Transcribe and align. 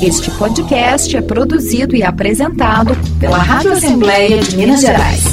Este 0.00 0.30
podcast 0.30 1.16
é 1.16 1.20
produzido 1.20 1.96
e 1.96 2.04
apresentado 2.04 2.96
pela 3.18 3.36
Rádio 3.36 3.72
Assembleia 3.72 4.38
de 4.38 4.56
Minas 4.56 4.80
Gerais. 4.80 5.24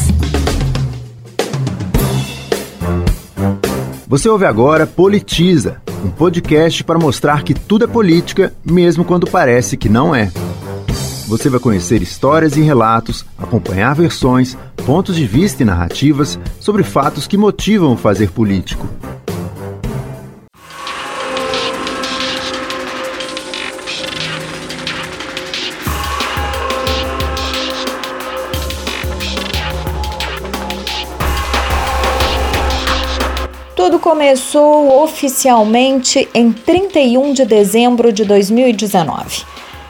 Você 4.07 4.27
ouve 4.27 4.45
agora 4.45 4.87
Politiza, 4.87 5.81
um 6.03 6.09
podcast 6.09 6.83
para 6.83 6.97
mostrar 6.97 7.43
que 7.43 7.53
tudo 7.53 7.85
é 7.85 7.87
política, 7.87 8.53
mesmo 8.65 9.05
quando 9.05 9.27
parece 9.27 9.77
que 9.77 9.87
não 9.87 10.15
é. 10.15 10.31
Você 11.27 11.47
vai 11.47 11.59
conhecer 11.59 12.01
histórias 12.01 12.57
e 12.57 12.61
relatos, 12.61 13.23
acompanhar 13.37 13.93
versões, 13.93 14.57
pontos 14.83 15.15
de 15.15 15.27
vista 15.27 15.61
e 15.61 15.65
narrativas 15.65 16.39
sobre 16.59 16.81
fatos 16.81 17.27
que 17.27 17.37
motivam 17.37 17.93
o 17.93 17.97
fazer 17.97 18.31
político. 18.31 18.87
Começou 34.05 35.01
oficialmente 35.01 36.29
em 36.31 36.51
31 36.51 37.33
de 37.33 37.43
dezembro 37.43 38.13
de 38.13 38.23
2019. 38.23 39.43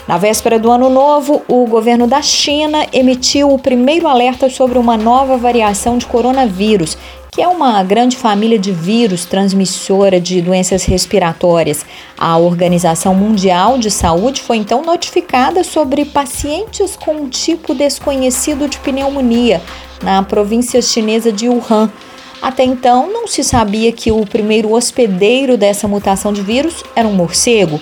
Na 0.08 0.18
véspera 0.18 0.58
do 0.58 0.72
ano 0.72 0.90
novo, 0.90 1.44
o 1.50 1.68
governo 1.68 2.08
da 2.08 2.22
China 2.22 2.88
emitiu 2.94 3.52
o 3.52 3.59
primeiro 3.59 4.08
alerta 4.08 4.50
sobre 4.50 4.78
uma 4.78 4.96
nova 4.96 5.36
variação 5.36 5.98
de 5.98 6.06
coronavírus, 6.06 6.98
que 7.30 7.42
é 7.42 7.48
uma 7.50 7.84
grande 7.84 8.16
família 8.16 8.58
de 8.58 8.72
vírus 8.72 9.26
transmissora 9.26 10.18
de 10.18 10.42
doenças 10.42 10.86
respiratórias. 10.86 11.86
A 12.18 12.38
Organização 12.38 13.14
Mundial 13.14 13.78
de 13.78 13.92
Saúde 13.92 14.42
foi 14.42 14.56
então 14.56 14.82
notificada 14.82 15.62
sobre 15.62 16.06
pacientes 16.06 16.95
com 16.95 17.16
um 17.16 17.28
tipo 17.28 17.73
desconhecido 17.76 18.70
de 18.70 18.78
pneumonia 18.80 19.61
na 20.02 20.23
província 20.23 20.82
chinesa 20.82 21.34
de 21.34 21.50
Wuhan. 21.50 21.92
Até 22.41 22.64
então, 22.64 23.11
não 23.11 23.28
se 23.28 23.44
sabia 23.44 23.91
que 23.91 24.11
o 24.11 24.25
primeiro 24.25 24.73
hospedeiro 24.73 25.58
dessa 25.58 25.88
mutação 25.88 26.31
de 26.31 26.42
vírus 26.42 26.83
era 26.95 27.08
um 27.08 27.14
morcego, 27.14 27.80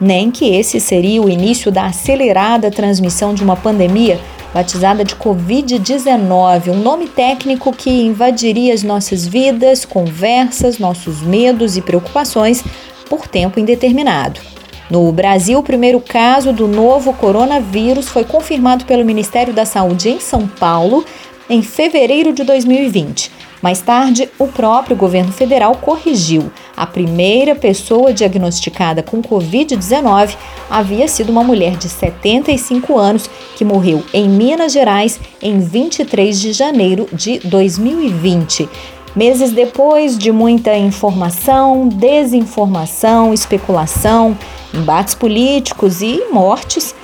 nem 0.00 0.30
que 0.30 0.54
esse 0.54 0.80
seria 0.80 1.22
o 1.22 1.28
início 1.28 1.70
da 1.70 1.86
acelerada 1.86 2.70
transmissão 2.70 3.34
de 3.34 3.42
uma 3.42 3.56
pandemia 3.56 4.20
batizada 4.54 5.04
de 5.04 5.14
Covid-19, 5.16 6.68
um 6.68 6.78
nome 6.78 7.08
técnico 7.08 7.72
que 7.72 7.90
invadiria 7.90 8.72
as 8.72 8.82
nossas 8.82 9.26
vidas, 9.26 9.84
conversas, 9.84 10.78
nossos 10.78 11.20
medos 11.20 11.76
e 11.76 11.82
preocupações 11.82 12.64
por 13.08 13.28
tempo 13.28 13.60
indeterminado. 13.60 14.40
No 14.88 15.10
Brasil, 15.12 15.58
o 15.58 15.62
primeiro 15.62 16.00
caso 16.00 16.52
do 16.52 16.68
novo 16.68 17.12
coronavírus 17.12 18.08
foi 18.08 18.24
confirmado 18.24 18.84
pelo 18.84 19.04
Ministério 19.04 19.52
da 19.52 19.64
Saúde 19.64 20.08
em 20.08 20.20
São 20.20 20.46
Paulo 20.46 21.04
em 21.50 21.60
fevereiro 21.62 22.32
de 22.32 22.44
2020. 22.44 23.30
Mais 23.62 23.80
tarde, 23.80 24.28
o 24.38 24.46
próprio 24.46 24.96
governo 24.96 25.32
federal 25.32 25.76
corrigiu. 25.76 26.50
A 26.76 26.86
primeira 26.86 27.54
pessoa 27.54 28.12
diagnosticada 28.12 29.02
com 29.02 29.22
Covid-19 29.22 30.36
havia 30.68 31.08
sido 31.08 31.30
uma 31.30 31.42
mulher 31.42 31.76
de 31.76 31.88
75 31.88 32.98
anos 32.98 33.30
que 33.56 33.64
morreu 33.64 34.04
em 34.12 34.28
Minas 34.28 34.72
Gerais 34.72 35.18
em 35.40 35.58
23 35.60 36.38
de 36.38 36.52
janeiro 36.52 37.08
de 37.12 37.38
2020. 37.40 38.68
Meses 39.14 39.50
depois 39.50 40.18
de 40.18 40.30
muita 40.30 40.76
informação, 40.76 41.88
desinformação, 41.88 43.32
especulação, 43.32 44.36
embates 44.74 45.14
políticos 45.14 46.02
e 46.02 46.24
mortes, 46.30 46.94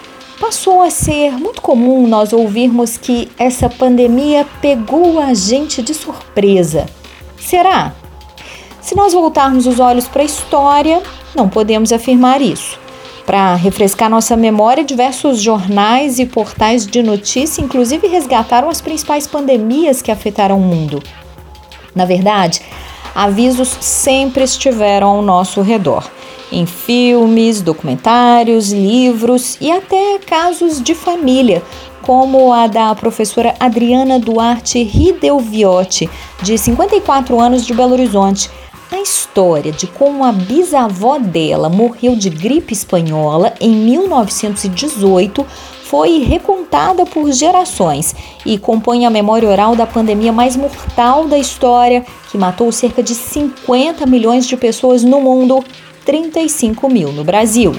Passou 0.42 0.82
a 0.82 0.90
ser 0.90 1.38
muito 1.38 1.62
comum 1.62 2.04
nós 2.08 2.32
ouvirmos 2.32 2.96
que 2.96 3.30
essa 3.38 3.70
pandemia 3.70 4.44
pegou 4.60 5.20
a 5.20 5.32
gente 5.34 5.80
de 5.80 5.94
surpresa. 5.94 6.86
Será? 7.38 7.92
Se 8.80 8.96
nós 8.96 9.12
voltarmos 9.12 9.68
os 9.68 9.78
olhos 9.78 10.08
para 10.08 10.22
a 10.22 10.24
história, 10.24 11.00
não 11.32 11.48
podemos 11.48 11.92
afirmar 11.92 12.42
isso. 12.42 12.76
Para 13.24 13.54
refrescar 13.54 14.10
nossa 14.10 14.36
memória, 14.36 14.82
diversos 14.82 15.40
jornais 15.40 16.18
e 16.18 16.26
portais 16.26 16.84
de 16.84 17.04
notícia, 17.04 17.62
inclusive, 17.62 18.08
resgataram 18.08 18.68
as 18.68 18.80
principais 18.80 19.28
pandemias 19.28 20.02
que 20.02 20.10
afetaram 20.10 20.58
o 20.58 20.60
mundo. 20.60 21.00
Na 21.94 22.04
verdade, 22.04 22.62
avisos 23.14 23.68
sempre 23.80 24.42
estiveram 24.42 25.06
ao 25.06 25.22
nosso 25.22 25.62
redor 25.62 26.10
em 26.52 26.66
filmes, 26.66 27.62
documentários, 27.62 28.70
livros 28.70 29.56
e 29.60 29.70
até 29.70 30.18
casos 30.18 30.80
de 30.80 30.94
família, 30.94 31.62
como 32.02 32.52
a 32.52 32.66
da 32.66 32.94
professora 32.94 33.54
Adriana 33.58 34.18
Duarte 34.18 34.82
Ridelviotti, 34.82 36.10
de 36.42 36.58
54 36.58 37.40
anos 37.40 37.64
de 37.64 37.72
Belo 37.72 37.92
Horizonte. 37.92 38.50
A 38.90 39.00
história 39.00 39.72
de 39.72 39.86
como 39.86 40.22
a 40.22 40.30
bisavó 40.30 41.18
dela 41.18 41.70
morreu 41.70 42.14
de 42.14 42.28
gripe 42.28 42.74
espanhola 42.74 43.54
em 43.58 43.70
1918 43.70 45.46
foi 45.84 46.18
recontada 46.18 47.06
por 47.06 47.30
gerações 47.32 48.14
e 48.44 48.58
compõe 48.58 49.06
a 49.06 49.10
memória 49.10 49.48
oral 49.48 49.74
da 49.74 49.86
pandemia 49.86 50.32
mais 50.32 50.56
mortal 50.56 51.26
da 51.26 51.38
história, 51.38 52.04
que 52.30 52.36
matou 52.36 52.70
cerca 52.70 53.02
de 53.02 53.14
50 53.14 54.04
milhões 54.06 54.46
de 54.46 54.56
pessoas 54.56 55.02
no 55.02 55.20
mundo 55.20 55.64
35 56.04 56.88
mil 56.88 57.12
no 57.12 57.24
Brasil. 57.24 57.74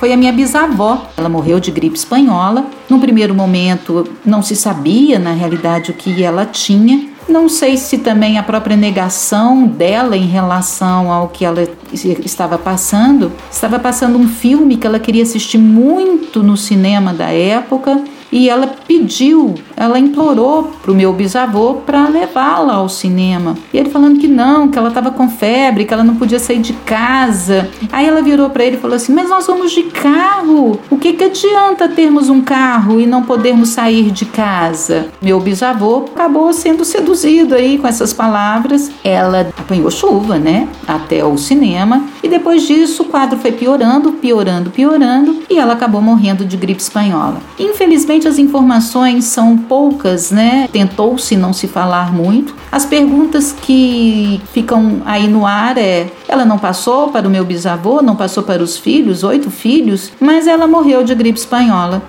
Foi 0.00 0.12
a 0.12 0.16
minha 0.16 0.32
bisavó. 0.32 1.06
Ela 1.16 1.28
morreu 1.28 1.60
de 1.60 1.70
gripe 1.70 1.96
espanhola. 1.96 2.64
No 2.88 2.98
primeiro 2.98 3.34
momento, 3.34 4.08
não 4.24 4.42
se 4.42 4.56
sabia, 4.56 5.18
na 5.18 5.32
realidade, 5.32 5.90
o 5.90 5.94
que 5.94 6.22
ela 6.22 6.46
tinha. 6.46 7.10
Não 7.28 7.48
sei 7.50 7.76
se 7.76 7.98
também 7.98 8.38
a 8.38 8.42
própria 8.42 8.76
negação 8.76 9.66
dela 9.66 10.16
em 10.16 10.26
relação 10.26 11.12
ao 11.12 11.28
que 11.28 11.44
ela 11.44 11.68
estava 11.92 12.56
passando. 12.56 13.30
Estava 13.52 13.78
passando 13.78 14.18
um 14.18 14.26
filme 14.26 14.78
que 14.78 14.86
ela 14.86 14.98
queria 14.98 15.22
assistir 15.22 15.58
muito 15.58 16.42
no 16.42 16.56
cinema 16.56 17.12
da 17.12 17.28
época 17.28 18.02
e 18.32 18.48
ela 18.48 18.66
pediu, 18.86 19.54
ela 19.76 19.98
implorou 19.98 20.70
para 20.82 20.92
o 20.92 20.94
meu 20.94 21.12
bisavô 21.12 21.74
para 21.74 22.08
levá-la 22.08 22.74
ao 22.74 22.88
cinema. 22.88 23.56
E 23.72 23.78
ele 23.78 23.90
falando 23.90 24.18
que 24.18 24.28
não, 24.28 24.68
que 24.68 24.78
ela 24.78 24.88
estava 24.88 25.10
com 25.10 25.28
febre, 25.28 25.84
que 25.84 25.92
ela 25.92 26.04
não 26.04 26.16
podia 26.16 26.38
sair 26.38 26.60
de 26.60 26.72
casa. 26.72 27.68
Aí 27.90 28.06
ela 28.06 28.22
virou 28.22 28.50
para 28.50 28.64
ele 28.64 28.76
e 28.76 28.80
falou 28.80 28.96
assim: 28.96 29.12
Mas 29.12 29.28
nós 29.28 29.46
vamos 29.46 29.72
de 29.72 29.84
carro. 29.84 30.78
O 30.90 30.96
que, 30.96 31.12
que 31.14 31.24
adianta 31.24 31.88
termos 31.88 32.28
um 32.28 32.40
carro 32.40 33.00
e 33.00 33.06
não 33.06 33.22
podermos 33.22 33.70
sair 33.70 34.10
de 34.10 34.24
casa? 34.24 35.08
Meu 35.20 35.40
bisavô 35.40 36.04
acabou 36.14 36.52
sendo 36.52 36.84
seduzido 36.84 37.54
aí 37.54 37.78
com 37.78 37.86
essas 37.86 38.12
palavras. 38.12 38.90
Ela 39.02 39.50
apanhou 39.58 39.90
chuva, 39.90 40.38
né? 40.38 40.68
Até 40.86 41.24
o 41.24 41.36
cinema. 41.36 42.04
E 42.22 42.28
depois 42.28 42.62
disso 42.62 43.02
o 43.02 43.06
quadro 43.06 43.38
foi 43.38 43.52
piorando, 43.52 44.12
piorando, 44.12 44.70
piorando. 44.70 45.42
E 45.48 45.58
ela 45.58 45.72
acabou 45.72 46.00
morrendo 46.00 46.44
de 46.44 46.56
gripe 46.56 46.80
espanhola. 46.80 47.38
Infelizmente, 47.58 48.19
As 48.26 48.38
informações 48.38 49.24
são 49.24 49.56
poucas, 49.56 50.30
né? 50.30 50.68
Tentou-se 50.72 51.36
não 51.36 51.52
se 51.52 51.66
falar 51.66 52.12
muito. 52.12 52.54
As 52.70 52.84
perguntas 52.84 53.52
que 53.52 54.40
ficam 54.52 55.02
aí 55.04 55.26
no 55.26 55.46
ar 55.46 55.76
é: 55.78 56.10
ela 56.28 56.44
não 56.44 56.58
passou 56.58 57.08
para 57.08 57.26
o 57.26 57.30
meu 57.30 57.44
bisavô, 57.44 58.02
não 58.02 58.14
passou 58.14 58.42
para 58.42 58.62
os 58.62 58.76
filhos, 58.76 59.24
oito 59.24 59.50
filhos, 59.50 60.12
mas 60.20 60.46
ela 60.46 60.66
morreu 60.66 61.02
de 61.02 61.14
gripe 61.14 61.38
espanhola. 61.38 62.02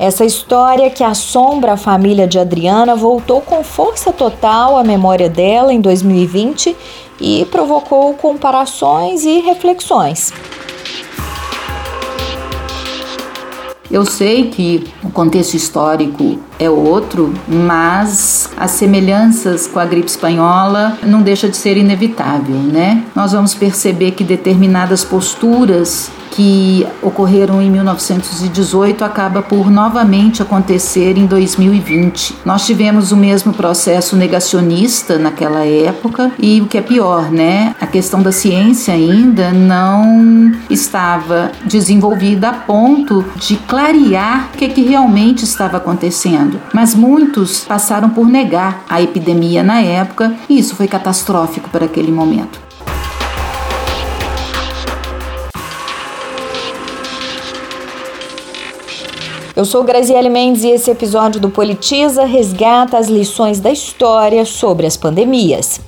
Essa 0.00 0.24
história 0.24 0.88
que 0.88 1.04
assombra 1.04 1.74
a 1.74 1.76
família 1.76 2.26
de 2.26 2.38
Adriana 2.38 2.96
voltou 2.96 3.42
com 3.42 3.62
força 3.62 4.10
total 4.10 4.78
à 4.78 4.82
memória 4.82 5.28
dela 5.28 5.74
em 5.74 5.80
2020 5.80 6.74
e 7.20 7.44
provocou 7.44 8.14
comparações 8.14 9.24
e 9.24 9.40
reflexões. 9.40 10.32
Eu 13.90 14.06
sei 14.06 14.50
que 14.50 14.86
o 15.02 15.10
contexto 15.10 15.54
histórico 15.54 16.38
é 16.60 16.70
outro, 16.70 17.34
mas 17.48 18.48
as 18.56 18.70
semelhanças 18.70 19.66
com 19.66 19.80
a 19.80 19.84
gripe 19.84 20.06
espanhola 20.06 20.96
não 21.02 21.22
deixa 21.22 21.48
de 21.48 21.56
ser 21.56 21.76
inevitável, 21.76 22.54
né? 22.54 23.02
Nós 23.16 23.32
vamos 23.32 23.52
perceber 23.52 24.12
que 24.12 24.22
determinadas 24.22 25.02
posturas 25.02 26.08
que 26.30 26.86
ocorreram 27.02 27.60
em 27.60 27.70
1918 27.70 29.04
acaba 29.04 29.42
por 29.42 29.70
novamente 29.70 30.42
acontecer 30.42 31.18
em 31.18 31.26
2020. 31.26 32.36
Nós 32.44 32.64
tivemos 32.64 33.12
o 33.12 33.16
mesmo 33.16 33.52
processo 33.52 34.16
negacionista 34.16 35.18
naquela 35.18 35.64
época 35.64 36.32
e 36.38 36.60
o 36.60 36.66
que 36.66 36.78
é 36.78 36.82
pior, 36.82 37.30
né? 37.30 37.74
A 37.80 37.86
questão 37.86 38.22
da 38.22 38.32
ciência 38.32 38.94
ainda 38.94 39.52
não 39.52 40.52
estava 40.68 41.52
desenvolvida 41.64 42.48
a 42.48 42.52
ponto 42.52 43.24
de 43.36 43.56
clarear 43.56 44.50
o 44.54 44.56
que, 44.56 44.64
é 44.64 44.68
que 44.68 44.82
realmente 44.82 45.44
estava 45.44 45.76
acontecendo. 45.76 46.60
Mas 46.72 46.94
muitos 46.94 47.64
passaram 47.64 48.10
por 48.10 48.26
negar 48.26 48.84
a 48.88 49.02
epidemia 49.02 49.62
na 49.62 49.80
época 49.80 50.34
e 50.48 50.58
isso 50.58 50.76
foi 50.76 50.86
catastrófico 50.86 51.68
para 51.70 51.86
aquele 51.86 52.12
momento. 52.12 52.69
Eu 59.60 59.64
sou 59.66 59.84
Graziele 59.84 60.30
Mendes 60.30 60.64
e 60.64 60.70
esse 60.70 60.90
episódio 60.90 61.38
do 61.38 61.50
Politiza 61.50 62.24
resgata 62.24 62.96
as 62.96 63.08
lições 63.08 63.60
da 63.60 63.70
história 63.70 64.42
sobre 64.46 64.86
as 64.86 64.96
pandemias. 64.96 65.78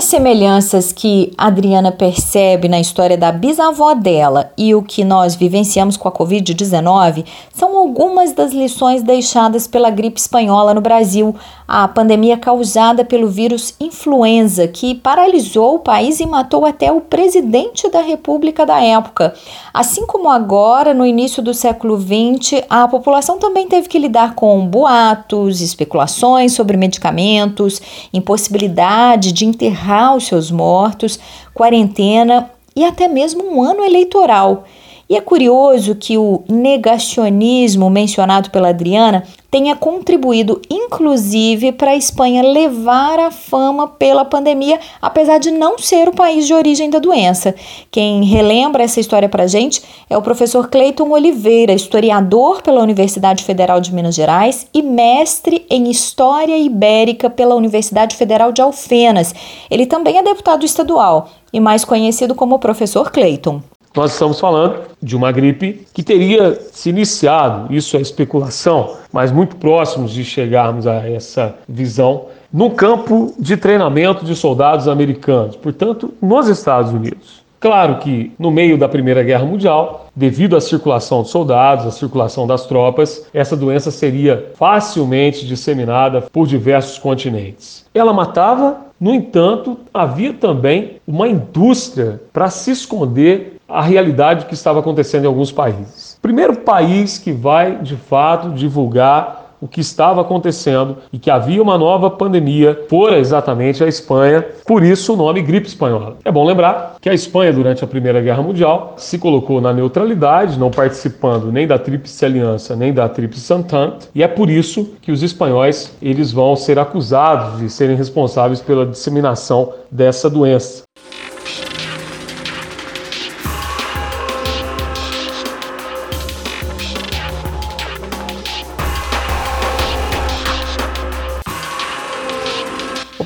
As 0.00 0.06
semelhanças 0.06 0.92
que 0.92 1.30
Adriana 1.36 1.92
percebe 1.92 2.70
na 2.70 2.80
história 2.80 3.18
da 3.18 3.30
bisavó 3.30 3.92
dela 3.92 4.50
e 4.56 4.74
o 4.74 4.82
que 4.82 5.04
nós 5.04 5.34
vivenciamos 5.34 5.94
com 5.94 6.08
a 6.08 6.10
Covid-19 6.10 7.26
são 7.52 7.76
algumas 7.76 8.32
das 8.32 8.50
lições 8.50 9.02
deixadas 9.02 9.66
pela 9.66 9.90
gripe 9.90 10.18
espanhola 10.18 10.72
no 10.72 10.80
Brasil, 10.80 11.36
a 11.68 11.86
pandemia 11.86 12.38
causada 12.38 13.04
pelo 13.04 13.28
vírus 13.28 13.74
influenza, 13.78 14.66
que 14.66 14.94
paralisou 14.94 15.74
o 15.74 15.80
país 15.80 16.18
e 16.18 16.24
matou 16.24 16.64
até 16.64 16.90
o 16.90 17.02
presidente 17.02 17.86
da 17.90 18.00
República 18.00 18.64
da 18.64 18.82
época. 18.82 19.34
Assim 19.72 20.06
como 20.06 20.30
agora, 20.30 20.94
no 20.94 21.04
início 21.04 21.42
do 21.42 21.52
século 21.52 22.00
XX, 22.00 22.64
a 22.70 22.88
população 22.88 23.38
também 23.38 23.68
teve 23.68 23.86
que 23.86 23.98
lidar 23.98 24.34
com 24.34 24.66
boatos, 24.66 25.60
especulações 25.60 26.54
sobre 26.54 26.78
medicamentos, 26.78 27.82
impossibilidade 28.14 29.30
de 29.32 29.44
enterrar 29.44 29.89
enterrar 29.90 30.14
os 30.14 30.26
seus 30.26 30.50
mortos, 30.50 31.18
quarentena 31.52 32.50
e 32.76 32.84
até 32.84 33.08
mesmo 33.08 33.44
um 33.44 33.62
ano 33.62 33.84
eleitoral. 33.84 34.64
E 35.10 35.16
é 35.16 35.20
curioso 35.20 35.96
que 35.96 36.16
o 36.16 36.44
negacionismo 36.48 37.90
mencionado 37.90 38.48
pela 38.48 38.68
Adriana 38.68 39.24
tenha 39.50 39.74
contribuído, 39.74 40.62
inclusive, 40.70 41.72
para 41.72 41.90
a 41.90 41.96
Espanha 41.96 42.44
levar 42.44 43.18
a 43.18 43.32
fama 43.32 43.88
pela 43.88 44.24
pandemia, 44.24 44.78
apesar 45.02 45.38
de 45.38 45.50
não 45.50 45.76
ser 45.76 46.08
o 46.08 46.14
país 46.14 46.46
de 46.46 46.54
origem 46.54 46.88
da 46.88 47.00
doença. 47.00 47.56
Quem 47.90 48.22
relembra 48.22 48.84
essa 48.84 49.00
história 49.00 49.28
para 49.28 49.42
a 49.42 49.46
gente 49.48 49.82
é 50.08 50.16
o 50.16 50.22
professor 50.22 50.68
Cleiton 50.68 51.10
Oliveira, 51.10 51.72
historiador 51.72 52.62
pela 52.62 52.80
Universidade 52.80 53.42
Federal 53.42 53.80
de 53.80 53.92
Minas 53.92 54.14
Gerais 54.14 54.68
e 54.72 54.80
mestre 54.80 55.66
em 55.68 55.90
História 55.90 56.56
Ibérica 56.56 57.28
pela 57.28 57.56
Universidade 57.56 58.14
Federal 58.14 58.52
de 58.52 58.62
Alfenas. 58.62 59.34
Ele 59.68 59.86
também 59.86 60.18
é 60.18 60.22
deputado 60.22 60.64
estadual 60.64 61.28
e 61.52 61.58
mais 61.58 61.84
conhecido 61.84 62.32
como 62.32 62.60
professor 62.60 63.10
Cleiton. 63.10 63.60
Nós 63.94 64.12
estamos 64.12 64.38
falando 64.38 64.82
de 65.02 65.16
uma 65.16 65.32
gripe 65.32 65.84
que 65.92 66.04
teria 66.04 66.56
se 66.72 66.90
iniciado, 66.90 67.74
isso 67.74 67.96
é 67.96 68.00
especulação, 68.00 68.96
mas 69.12 69.32
muito 69.32 69.56
próximos 69.56 70.12
de 70.12 70.24
chegarmos 70.24 70.86
a 70.86 71.08
essa 71.08 71.56
visão, 71.68 72.26
no 72.52 72.70
campo 72.70 73.34
de 73.36 73.56
treinamento 73.56 74.24
de 74.24 74.36
soldados 74.36 74.86
americanos, 74.86 75.56
portanto, 75.56 76.14
nos 76.22 76.46
Estados 76.46 76.92
Unidos. 76.92 77.40
Claro 77.58 77.96
que 77.98 78.32
no 78.38 78.50
meio 78.50 78.78
da 78.78 78.88
Primeira 78.88 79.22
Guerra 79.22 79.44
Mundial, 79.44 80.06
devido 80.16 80.56
à 80.56 80.60
circulação 80.60 81.22
de 81.22 81.28
soldados, 81.28 81.84
à 81.84 81.90
circulação 81.90 82.46
das 82.46 82.66
tropas, 82.66 83.26
essa 83.34 83.56
doença 83.56 83.90
seria 83.90 84.52
facilmente 84.54 85.44
disseminada 85.44 86.22
por 86.32 86.46
diversos 86.46 86.96
continentes. 86.96 87.84
Ela 87.92 88.14
matava, 88.14 88.78
no 88.98 89.12
entanto, 89.12 89.76
havia 89.92 90.32
também 90.32 90.96
uma 91.06 91.28
indústria 91.28 92.20
para 92.32 92.48
se 92.48 92.70
esconder 92.70 93.59
a 93.70 93.82
realidade 93.82 94.46
que 94.46 94.54
estava 94.54 94.80
acontecendo 94.80 95.24
em 95.24 95.28
alguns 95.28 95.52
países. 95.52 96.18
Primeiro 96.20 96.56
país 96.56 97.18
que 97.18 97.32
vai, 97.32 97.76
de 97.76 97.96
fato, 97.96 98.50
divulgar 98.50 99.40
o 99.60 99.68
que 99.68 99.80
estava 99.80 100.22
acontecendo 100.22 100.96
e 101.12 101.18
que 101.18 101.30
havia 101.30 101.62
uma 101.62 101.76
nova 101.76 102.10
pandemia 102.10 102.86
fora 102.88 103.18
exatamente 103.18 103.84
a 103.84 103.88
Espanha, 103.88 104.44
por 104.66 104.82
isso 104.82 105.12
o 105.12 105.16
nome 105.16 105.42
gripe 105.42 105.68
espanhola. 105.68 106.16
É 106.24 106.32
bom 106.32 106.44
lembrar 106.44 106.96
que 107.00 107.10
a 107.10 107.14
Espanha, 107.14 107.52
durante 107.52 107.84
a 107.84 107.86
Primeira 107.86 108.20
Guerra 108.20 108.42
Mundial, 108.42 108.94
se 108.96 109.18
colocou 109.18 109.60
na 109.60 109.72
neutralidade, 109.72 110.58
não 110.58 110.70
participando 110.70 111.52
nem 111.52 111.66
da 111.66 111.78
Tríplice 111.78 112.24
Aliança 112.24 112.74
nem 112.74 112.92
da 112.92 113.08
Tríplice 113.08 113.52
Entente, 113.52 114.08
e 114.14 114.22
é 114.22 114.28
por 114.28 114.48
isso 114.48 114.94
que 115.02 115.12
os 115.12 115.22
espanhóis 115.22 115.94
eles 116.00 116.32
vão 116.32 116.56
ser 116.56 116.78
acusados 116.78 117.60
de 117.60 117.68
serem 117.68 117.96
responsáveis 117.96 118.60
pela 118.60 118.86
disseminação 118.86 119.72
dessa 119.90 120.30
doença. 120.30 120.84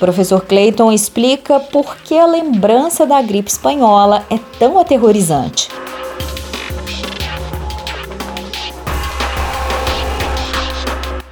Professor 0.05 0.43
Clayton 0.43 0.93
explica 0.93 1.59
por 1.59 1.97
que 1.97 2.15
a 2.19 2.27
lembrança 2.27 3.07
da 3.07 3.23
gripe 3.23 3.51
espanhola 3.51 4.23
é 4.29 4.39
tão 4.59 4.79
aterrorizante. 4.79 5.71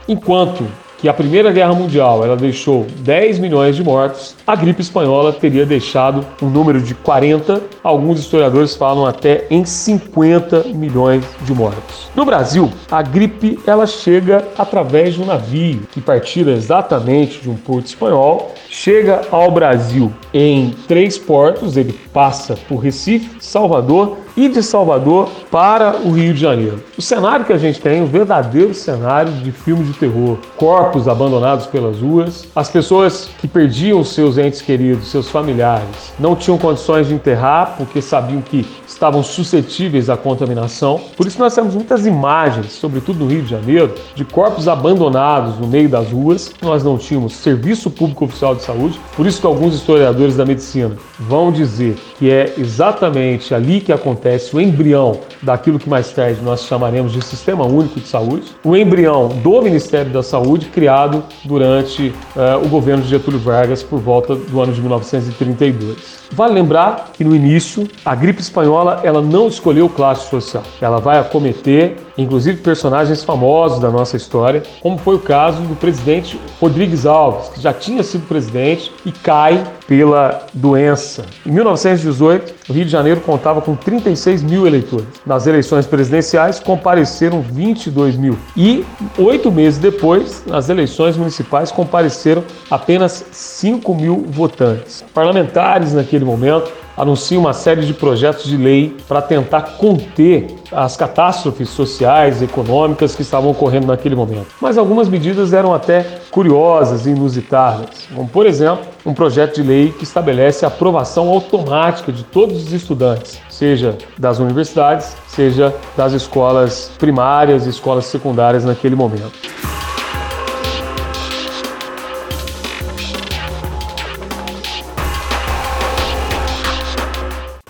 Enquanto 0.08 0.66
que 1.02 1.08
a 1.08 1.12
Primeira 1.12 1.50
Guerra 1.50 1.74
Mundial 1.74 2.24
ela 2.24 2.36
deixou 2.36 2.86
10 3.00 3.40
milhões 3.40 3.74
de 3.74 3.82
mortos, 3.82 4.36
a 4.46 4.54
gripe 4.54 4.82
espanhola 4.82 5.32
teria 5.32 5.66
deixado 5.66 6.24
um 6.40 6.48
número 6.48 6.80
de 6.80 6.94
40, 6.94 7.60
alguns 7.82 8.20
historiadores 8.20 8.76
falam 8.76 9.04
até 9.04 9.44
em 9.50 9.64
50 9.64 10.68
milhões 10.68 11.24
de 11.40 11.52
mortos. 11.52 12.08
No 12.14 12.24
Brasil, 12.24 12.70
a 12.88 13.02
gripe 13.02 13.58
ela 13.66 13.84
chega 13.84 14.46
através 14.56 15.14
de 15.14 15.22
um 15.22 15.26
navio 15.26 15.80
que 15.90 16.00
partira 16.00 16.52
exatamente 16.52 17.40
de 17.40 17.50
um 17.50 17.56
porto 17.56 17.86
espanhol, 17.86 18.54
chega 18.68 19.22
ao 19.32 19.50
Brasil 19.50 20.12
em 20.32 20.72
três 20.86 21.18
portos, 21.18 21.76
ele 21.76 21.98
passa 22.12 22.56
por 22.68 22.76
Recife, 22.76 23.28
Salvador 23.40 24.18
e 24.36 24.48
de 24.48 24.62
Salvador 24.62 25.28
para 25.50 25.96
o 25.96 26.10
Rio 26.12 26.34
de 26.34 26.40
Janeiro. 26.40 26.82
O 26.96 27.02
cenário 27.02 27.44
que 27.44 27.52
a 27.52 27.58
gente 27.58 27.80
tem, 27.80 28.02
o 28.02 28.06
verdadeiro 28.06 28.74
cenário 28.74 29.32
de 29.32 29.52
filme 29.52 29.84
de 29.84 29.92
terror. 29.92 30.38
Corpos 30.56 31.08
abandonados 31.08 31.66
pelas 31.66 32.00
ruas, 32.00 32.46
as 32.54 32.70
pessoas 32.70 33.28
que 33.38 33.48
perdiam 33.48 34.02
seus 34.04 34.38
entes 34.38 34.62
queridos, 34.62 35.10
seus 35.10 35.28
familiares, 35.28 36.12
não 36.18 36.34
tinham 36.34 36.58
condições 36.58 37.08
de 37.08 37.14
enterrar 37.14 37.74
porque 37.76 38.00
sabiam 38.00 38.40
que 38.40 38.66
estavam 38.92 39.22
suscetíveis 39.22 40.08
à 40.08 40.16
contaminação. 40.16 41.00
Por 41.16 41.26
isso 41.26 41.38
nós 41.38 41.54
temos 41.54 41.74
muitas 41.74 42.06
imagens, 42.06 42.72
sobretudo 42.72 43.20
no 43.20 43.30
Rio 43.30 43.42
de 43.42 43.50
Janeiro, 43.50 43.94
de 44.14 44.24
corpos 44.24 44.68
abandonados 44.68 45.58
no 45.58 45.66
meio 45.66 45.88
das 45.88 46.10
ruas. 46.10 46.52
Nós 46.62 46.84
não 46.84 46.98
tínhamos 46.98 47.34
serviço 47.34 47.90
público 47.90 48.24
oficial 48.24 48.54
de 48.54 48.62
saúde. 48.62 49.00
Por 49.16 49.26
isso 49.26 49.40
que 49.40 49.46
alguns 49.46 49.74
historiadores 49.74 50.36
da 50.36 50.44
medicina 50.44 50.96
vão 51.18 51.50
dizer 51.50 51.96
que 52.18 52.30
é 52.30 52.54
exatamente 52.58 53.54
ali 53.54 53.80
que 53.80 53.92
acontece 53.92 54.54
o 54.54 54.60
embrião 54.60 55.20
daquilo 55.42 55.78
que 55.78 55.88
mais 55.88 56.10
tarde 56.12 56.40
nós 56.42 56.64
chamaremos 56.64 57.12
de 57.12 57.22
Sistema 57.22 57.64
Único 57.64 58.00
de 58.00 58.06
Saúde, 58.06 58.52
o 58.64 58.76
embrião 58.76 59.28
do 59.28 59.60
Ministério 59.60 60.12
da 60.12 60.22
Saúde 60.22 60.66
criado 60.66 61.24
durante 61.44 62.14
uh, 62.36 62.64
o 62.64 62.68
governo 62.68 63.02
de 63.02 63.08
Getúlio 63.08 63.40
Vargas 63.40 63.82
por 63.82 63.98
volta 63.98 64.34
do 64.34 64.60
ano 64.60 64.72
de 64.72 64.80
1932. 64.80 66.22
Vale 66.32 66.54
lembrar 66.54 67.10
que 67.12 67.24
no 67.24 67.34
início 67.36 67.86
a 68.04 68.14
gripe 68.14 68.40
espanhola 68.40 69.00
ela 69.04 69.20
não 69.20 69.48
escolheu 69.48 69.88
classe 69.88 70.30
social. 70.30 70.62
Ela 70.80 70.98
vai 70.98 71.18
acometer 71.18 71.98
inclusive 72.16 72.58
personagens 72.58 73.24
famosos 73.24 73.78
da 73.78 73.90
nossa 73.90 74.16
história, 74.16 74.62
como 74.80 74.98
foi 74.98 75.16
o 75.16 75.18
caso 75.18 75.60
do 75.62 75.74
presidente 75.74 76.38
Rodrigues 76.60 77.06
Alves, 77.06 77.48
que 77.48 77.60
já 77.60 77.72
tinha 77.72 78.02
sido 78.02 78.26
presidente 78.26 78.92
e 79.04 79.12
cai 79.12 79.64
pela 79.86 80.46
doença. 80.52 81.24
Em 81.44 81.50
1918, 81.50 82.54
o 82.68 82.72
Rio 82.72 82.84
de 82.84 82.90
Janeiro 82.90 83.20
contava 83.20 83.60
com 83.60 83.74
36 83.74 84.42
mil 84.42 84.66
eleitores. 84.66 85.06
Nas 85.26 85.46
eleições 85.46 85.86
presidenciais, 85.86 86.58
compareceram 86.58 87.40
22 87.40 88.16
mil. 88.16 88.38
E 88.56 88.84
oito 89.18 89.50
meses 89.50 89.78
depois, 89.78 90.44
nas 90.46 90.68
eleições 90.68 91.16
municipais, 91.16 91.72
compareceram 91.72 92.44
apenas 92.70 93.24
5 93.32 93.94
mil 93.94 94.24
votantes. 94.28 95.04
Parlamentares, 95.12 95.92
naquele 95.92 96.24
momento, 96.24 96.70
anuncia 96.96 97.38
uma 97.38 97.52
série 97.52 97.84
de 97.84 97.94
projetos 97.94 98.44
de 98.44 98.56
lei 98.56 98.96
para 99.08 99.22
tentar 99.22 99.76
conter 99.78 100.46
as 100.70 100.96
catástrofes 100.96 101.68
sociais 101.68 102.40
e 102.40 102.44
econômicas 102.44 103.14
que 103.14 103.22
estavam 103.22 103.50
ocorrendo 103.50 103.86
naquele 103.86 104.14
momento. 104.14 104.48
Mas 104.60 104.78
algumas 104.78 105.08
medidas 105.08 105.52
eram 105.52 105.74
até 105.74 106.04
curiosas 106.30 107.06
e 107.06 107.10
inusitadas, 107.10 108.08
como 108.14 108.28
por 108.28 108.46
exemplo, 108.46 108.84
um 109.04 109.12
projeto 109.12 109.56
de 109.56 109.62
lei 109.62 109.92
que 109.92 110.04
estabelece 110.04 110.64
a 110.64 110.68
aprovação 110.68 111.28
automática 111.28 112.12
de 112.12 112.24
todos 112.24 112.66
os 112.66 112.72
estudantes, 112.72 113.40
seja 113.48 113.96
das 114.18 114.38
universidades, 114.38 115.16
seja 115.26 115.74
das 115.96 116.12
escolas 116.12 116.90
primárias 116.98 117.66
e 117.66 117.70
escolas 117.70 118.06
secundárias 118.06 118.64
naquele 118.64 118.94
momento. 118.94 119.32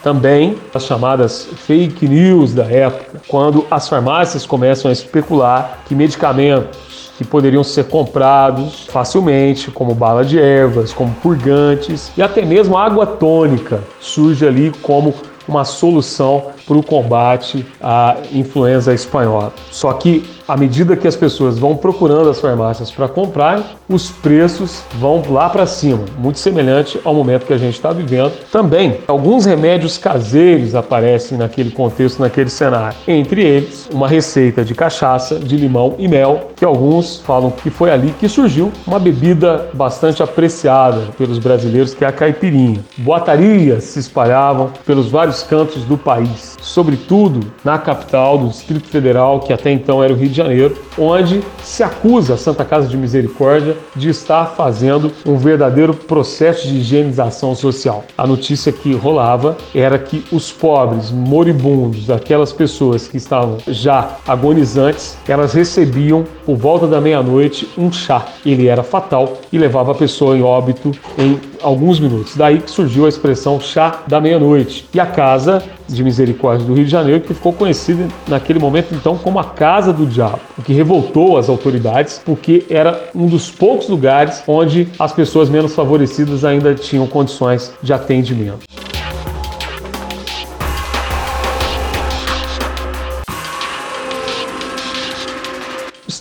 Também 0.02 0.56
as 0.74 0.84
chamadas 0.84 1.48
fake 1.58 2.08
news 2.08 2.52
da 2.52 2.64
época, 2.64 3.20
quando 3.28 3.64
as 3.70 3.88
farmácias 3.88 4.44
começam 4.44 4.88
a 4.88 4.92
especular 4.92 5.78
que 5.86 5.94
medicamentos 5.94 7.12
que 7.16 7.24
poderiam 7.24 7.62
ser 7.62 7.84
comprados 7.84 8.86
facilmente, 8.88 9.70
como 9.70 9.94
bala 9.94 10.24
de 10.24 10.40
ervas, 10.40 10.92
como 10.92 11.14
purgantes 11.14 12.10
e 12.16 12.22
até 12.22 12.44
mesmo 12.44 12.76
água 12.76 13.06
tônica, 13.06 13.80
surge 14.00 14.46
ali 14.46 14.72
como 14.82 15.14
uma 15.46 15.64
solução 15.64 16.46
para 16.72 16.78
o 16.78 16.82
combate 16.82 17.66
à 17.82 18.16
influenza 18.32 18.94
espanhola. 18.94 19.52
Só 19.70 19.92
que 19.92 20.24
à 20.52 20.56
medida 20.56 20.96
que 20.96 21.06
as 21.06 21.16
pessoas 21.16 21.58
vão 21.58 21.76
procurando 21.76 22.28
as 22.28 22.40
farmácias 22.40 22.90
para 22.90 23.08
comprar, 23.08 23.62
os 23.88 24.10
preços 24.10 24.82
vão 24.98 25.22
lá 25.30 25.48
para 25.48 25.66
cima, 25.66 26.04
muito 26.18 26.38
semelhante 26.38 27.00
ao 27.04 27.14
momento 27.14 27.46
que 27.46 27.52
a 27.52 27.58
gente 27.58 27.74
está 27.74 27.92
vivendo. 27.92 28.32
Também, 28.50 28.98
alguns 29.06 29.46
remédios 29.46 29.98
caseiros 29.98 30.74
aparecem 30.74 31.38
naquele 31.38 31.70
contexto, 31.70 32.20
naquele 32.20 32.50
cenário. 32.50 32.96
Entre 33.06 33.42
eles, 33.42 33.88
uma 33.92 34.08
receita 34.08 34.64
de 34.64 34.74
cachaça, 34.74 35.38
de 35.38 35.56
limão 35.56 35.94
e 35.98 36.08
mel, 36.08 36.50
que 36.56 36.64
alguns 36.64 37.18
falam 37.18 37.50
que 37.50 37.70
foi 37.70 37.90
ali 37.90 38.14
que 38.18 38.28
surgiu 38.28 38.72
uma 38.86 38.98
bebida 38.98 39.70
bastante 39.72 40.22
apreciada 40.22 41.08
pelos 41.16 41.38
brasileiros, 41.38 41.94
que 41.94 42.04
é 42.04 42.08
a 42.08 42.12
caipirinha. 42.12 42.80
Boatarias 42.98 43.84
se 43.84 44.00
espalhavam 44.00 44.70
pelos 44.84 45.08
vários 45.08 45.42
cantos 45.42 45.84
do 45.84 45.96
país, 45.96 46.56
sobretudo 46.62 47.40
na 47.64 47.78
capital 47.78 48.38
do 48.38 48.48
Distrito 48.48 48.88
Federal, 48.88 49.40
que 49.40 49.52
até 49.52 49.70
então 49.70 50.02
era 50.02 50.12
o 50.12 50.16
Rio 50.16 50.28
de 50.28 50.36
Janeiro, 50.36 50.76
onde 50.96 51.42
se 51.62 51.82
acusa 51.82 52.34
a 52.34 52.36
Santa 52.36 52.64
Casa 52.64 52.86
de 52.86 52.96
Misericórdia 52.96 53.76
de 53.94 54.08
estar 54.08 54.46
fazendo 54.46 55.12
um 55.26 55.36
verdadeiro 55.36 55.92
processo 55.92 56.66
de 56.68 56.76
higienização 56.76 57.54
social. 57.54 58.04
A 58.16 58.26
notícia 58.26 58.72
que 58.72 58.94
rolava 58.94 59.56
era 59.74 59.98
que 59.98 60.24
os 60.32 60.52
pobres, 60.52 61.10
moribundos, 61.10 62.08
aquelas 62.08 62.52
pessoas 62.52 63.08
que 63.08 63.16
estavam 63.16 63.58
já 63.66 64.16
agonizantes, 64.26 65.16
elas 65.26 65.52
recebiam 65.52 66.24
por 66.46 66.56
volta 66.56 66.86
da 66.86 67.00
meia-noite 67.00 67.68
um 67.76 67.90
chá. 67.90 68.26
Ele 68.46 68.68
era 68.68 68.82
fatal 68.82 69.38
e 69.52 69.58
levava 69.58 69.92
a 69.92 69.94
pessoa 69.94 70.36
em 70.36 70.42
óbito 70.42 70.92
em 71.18 71.40
alguns 71.62 71.98
minutos. 71.98 72.36
Daí 72.36 72.60
que 72.60 72.70
surgiu 72.70 73.06
a 73.06 73.08
expressão 73.08 73.60
chá 73.60 74.02
da 74.06 74.20
meia-noite. 74.20 74.88
E 74.94 75.00
a 75.00 75.06
Casa 75.06 75.62
de 75.94 76.02
Misericórdia 76.02 76.66
do 76.66 76.74
Rio 76.74 76.84
de 76.84 76.90
Janeiro, 76.90 77.20
que 77.20 77.34
ficou 77.34 77.52
conhecida 77.52 78.08
naquele 78.26 78.58
momento 78.58 78.94
então 78.94 79.16
como 79.16 79.38
a 79.38 79.44
Casa 79.44 79.92
do 79.92 80.06
Diabo, 80.06 80.40
o 80.58 80.62
que 80.62 80.72
revoltou 80.72 81.36
as 81.36 81.48
autoridades, 81.48 82.20
porque 82.24 82.64
era 82.68 83.10
um 83.14 83.26
dos 83.26 83.50
poucos 83.50 83.88
lugares 83.88 84.42
onde 84.46 84.88
as 84.98 85.12
pessoas 85.12 85.48
menos 85.48 85.74
favorecidas 85.74 86.44
ainda 86.44 86.74
tinham 86.74 87.06
condições 87.06 87.72
de 87.82 87.92
atendimento. 87.92 88.60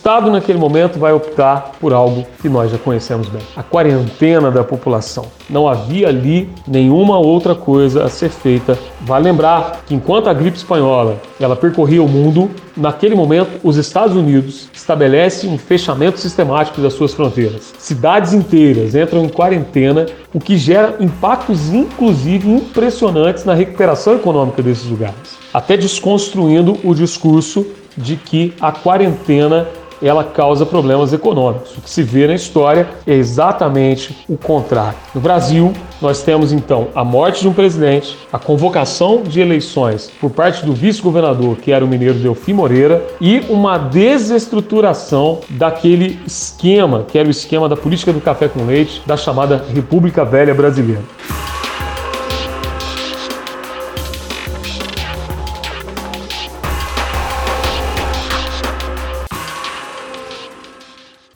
Estado, 0.02 0.32
naquele 0.32 0.58
momento, 0.58 0.98
vai 0.98 1.14
optar 1.14 1.74
por 1.80 1.94
algo 1.94 2.26
que 2.42 2.50
nós 2.50 2.72
já 2.72 2.78
conhecemos 2.80 3.30
bem: 3.30 3.44
a 3.56 3.62
quarentena 3.62 4.50
da 4.50 4.64
população. 4.64 5.28
Não 5.48 5.68
havia 5.68 6.08
ali 6.08 6.50
nenhuma 6.68 7.20
outra 7.20 7.54
coisa 7.54 8.04
a 8.04 8.10
ser 8.10 8.30
feita. 8.30 8.76
Vale 9.02 9.26
lembrar 9.26 9.84
que 9.86 9.94
enquanto 9.94 10.28
a 10.28 10.34
gripe 10.34 10.58
espanhola 10.58 11.18
ela 11.40 11.56
percorria 11.56 12.02
o 12.02 12.08
mundo, 12.10 12.50
naquele 12.76 13.14
momento 13.14 13.60
os 13.64 13.78
Estados 13.78 14.16
Unidos 14.16 14.70
estabelecem 14.74 15.54
um 15.54 15.58
fechamento 15.60 16.20
sistemático 16.20 16.82
das 16.82 16.94
suas 16.94 17.14
fronteiras. 17.14 17.72
Cidades 17.78 18.34
inteiras 18.34 18.96
entram 18.96 19.24
em 19.24 19.30
quarentena, 19.30 20.08
o 20.34 20.40
que 20.40 20.58
gera 20.58 20.96
impactos 21.00 21.72
inclusive 21.72 22.50
impressionantes 22.50 23.46
na 23.46 23.54
recuperação 23.54 24.16
econômica 24.16 24.64
desses 24.64 24.90
lugares, 24.90 25.38
até 25.54 25.78
desconstruindo 25.78 26.76
o 26.84 26.96
discurso 26.96 27.68
de 27.96 28.16
que 28.16 28.54
a 28.60 28.72
quarentena 28.72 29.68
ela 30.02 30.24
causa 30.24 30.66
problemas 30.66 31.14
econômicos. 31.14 31.78
O 31.78 31.82
que 31.82 31.90
se 31.90 32.04
vê 32.04 32.28
na 32.28 32.34
história 32.34 32.88
é 33.06 33.14
exatamente 33.14 34.26
o 34.28 34.38
contrário. 34.38 34.98
No 35.14 35.22
Brasil, 35.22 35.74
nós 36.02 36.24
temos 36.24 36.52
então 36.52 36.88
a 36.96 37.04
morte 37.04 37.42
de 37.42 37.48
um 37.48 37.54
presidente, 37.54 38.18
a 38.34 38.40
convocação 38.40 39.22
de 39.22 39.40
eleições 39.40 40.12
por 40.20 40.32
parte 40.32 40.66
do 40.66 40.74
vice-governador, 40.74 41.58
que 41.58 41.72
era 41.72 41.86
o 41.86 41.88
mineiro 41.88 42.16
Delfim 42.16 42.54
Moreira, 42.54 43.06
e 43.20 43.40
uma 43.50 43.78
desestruturação 43.78 45.40
daquele 45.50 46.20
esquema, 46.26 47.06
que 47.08 47.18
era 47.18 47.28
o 47.28 47.32
esquema 47.32 47.70
da 47.70 47.78
política 47.78 48.12
do 48.12 48.22
café 48.22 48.48
com 48.48 48.66
leite, 48.66 49.02
da 49.06 49.16
chamada 49.16 49.64
República 49.74 50.26
Velha 50.26 50.54
Brasileira. 50.54 51.02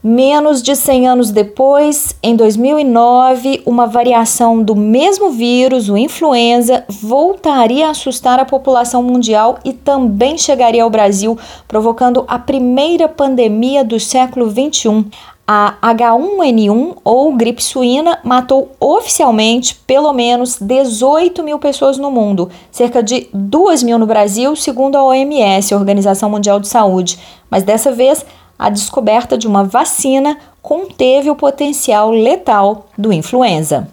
Menos 0.08 0.62
de 0.62 0.76
100 0.76 1.08
anos 1.08 1.32
depois, 1.32 2.16
em 2.22 2.36
2009, 2.36 3.64
uma 3.66 3.88
variação 3.88 4.62
do 4.62 4.76
mesmo 4.76 5.32
vírus, 5.32 5.90
o 5.90 5.98
influenza, 5.98 6.86
voltaria 6.88 7.88
a 7.88 7.90
assustar 7.90 8.40
a 8.40 8.46
população 8.46 9.02
mundial 9.02 9.58
e 9.66 9.74
também 9.74 10.38
chegaria 10.38 10.84
ao 10.84 10.92
Brasil, 10.92 11.36
provocando 11.68 12.24
a 12.28 12.38
primeira 12.38 13.10
pandemia 13.10 13.84
do 13.84 14.00
século 14.00 14.48
21. 14.48 15.06
A 15.48 15.76
H1N1 15.82 16.98
ou 17.04 17.34
gripe 17.34 17.64
suína 17.64 18.20
matou 18.24 18.74
oficialmente 18.80 19.74
pelo 19.88 20.14
menos 20.14 20.60
18 20.60 21.42
mil 21.42 21.58
pessoas 21.58 21.98
no 21.98 22.12
mundo, 22.12 22.52
cerca 22.72 23.02
de 23.02 23.28
2 23.34 23.82
mil 23.82 23.98
no 23.98 24.06
Brasil, 24.06 24.56
segundo 24.56 24.98
a 24.98 25.04
OMS, 25.04 25.74
Organização 25.74 26.30
Mundial 26.30 26.60
de 26.60 26.68
Saúde. 26.68 27.18
Mas 27.50 27.64
dessa 27.64 27.92
vez, 27.92 28.24
a 28.58 28.70
descoberta 28.70 29.38
de 29.38 29.48
uma 29.48 29.64
vacina 29.64 30.38
conteve 30.62 31.30
o 31.30 31.36
potencial 31.36 32.10
letal 32.10 32.88
do 32.98 33.14
influenza. 33.14 33.88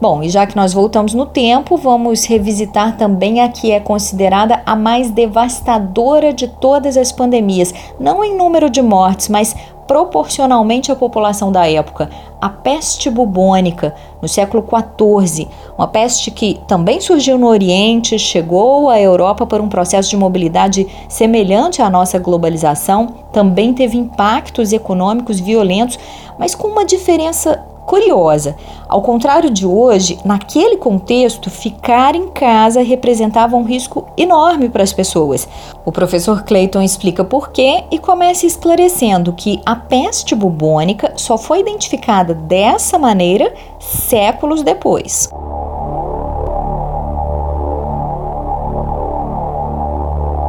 Bom, 0.00 0.22
e 0.22 0.28
já 0.28 0.46
que 0.46 0.54
nós 0.54 0.72
voltamos 0.72 1.12
no 1.12 1.26
tempo, 1.26 1.76
vamos 1.76 2.24
revisitar 2.24 2.96
também 2.96 3.40
a 3.40 3.48
que 3.48 3.72
é 3.72 3.80
considerada 3.80 4.62
a 4.64 4.76
mais 4.76 5.10
devastadora 5.10 6.32
de 6.32 6.46
todas 6.46 6.96
as 6.96 7.10
pandemias, 7.10 7.74
não 7.98 8.22
em 8.22 8.36
número 8.36 8.70
de 8.70 8.80
mortes, 8.80 9.28
mas 9.28 9.56
proporcionalmente 9.88 10.92
à 10.92 10.94
população 10.94 11.50
da 11.50 11.68
época, 11.68 12.10
a 12.40 12.48
peste 12.50 13.08
bubônica, 13.08 13.94
no 14.20 14.28
século 14.28 14.62
XIV, 14.62 15.48
uma 15.76 15.88
peste 15.88 16.30
que 16.30 16.60
também 16.68 17.00
surgiu 17.00 17.38
no 17.38 17.48
Oriente, 17.48 18.18
chegou 18.18 18.90
à 18.90 19.00
Europa 19.00 19.46
por 19.46 19.60
um 19.60 19.68
processo 19.68 20.10
de 20.10 20.16
mobilidade 20.16 20.86
semelhante 21.08 21.80
à 21.80 21.88
nossa 21.88 22.18
globalização, 22.18 23.14
também 23.32 23.72
teve 23.72 23.96
impactos 23.96 24.72
econômicos 24.72 25.40
violentos, 25.40 25.98
mas 26.38 26.54
com 26.54 26.68
uma 26.68 26.84
diferença 26.84 27.64
curiosa. 27.88 28.54
Ao 28.86 29.00
contrário 29.00 29.48
de 29.48 29.66
hoje, 29.66 30.18
naquele 30.22 30.76
contexto, 30.76 31.48
ficar 31.48 32.14
em 32.14 32.28
casa 32.28 32.82
representava 32.82 33.56
um 33.56 33.64
risco 33.64 34.06
enorme 34.14 34.68
para 34.68 34.82
as 34.82 34.92
pessoas. 34.92 35.48
O 35.86 35.90
professor 35.90 36.44
Clayton 36.44 36.82
explica 36.82 37.24
por 37.24 37.50
quê 37.50 37.84
e 37.90 37.98
começa 37.98 38.44
esclarecendo 38.44 39.32
que 39.32 39.62
a 39.64 39.74
peste 39.74 40.34
bubônica 40.34 41.14
só 41.16 41.38
foi 41.38 41.60
identificada 41.60 42.34
dessa 42.34 42.98
maneira 42.98 43.54
séculos 43.80 44.62
depois. 44.62 45.30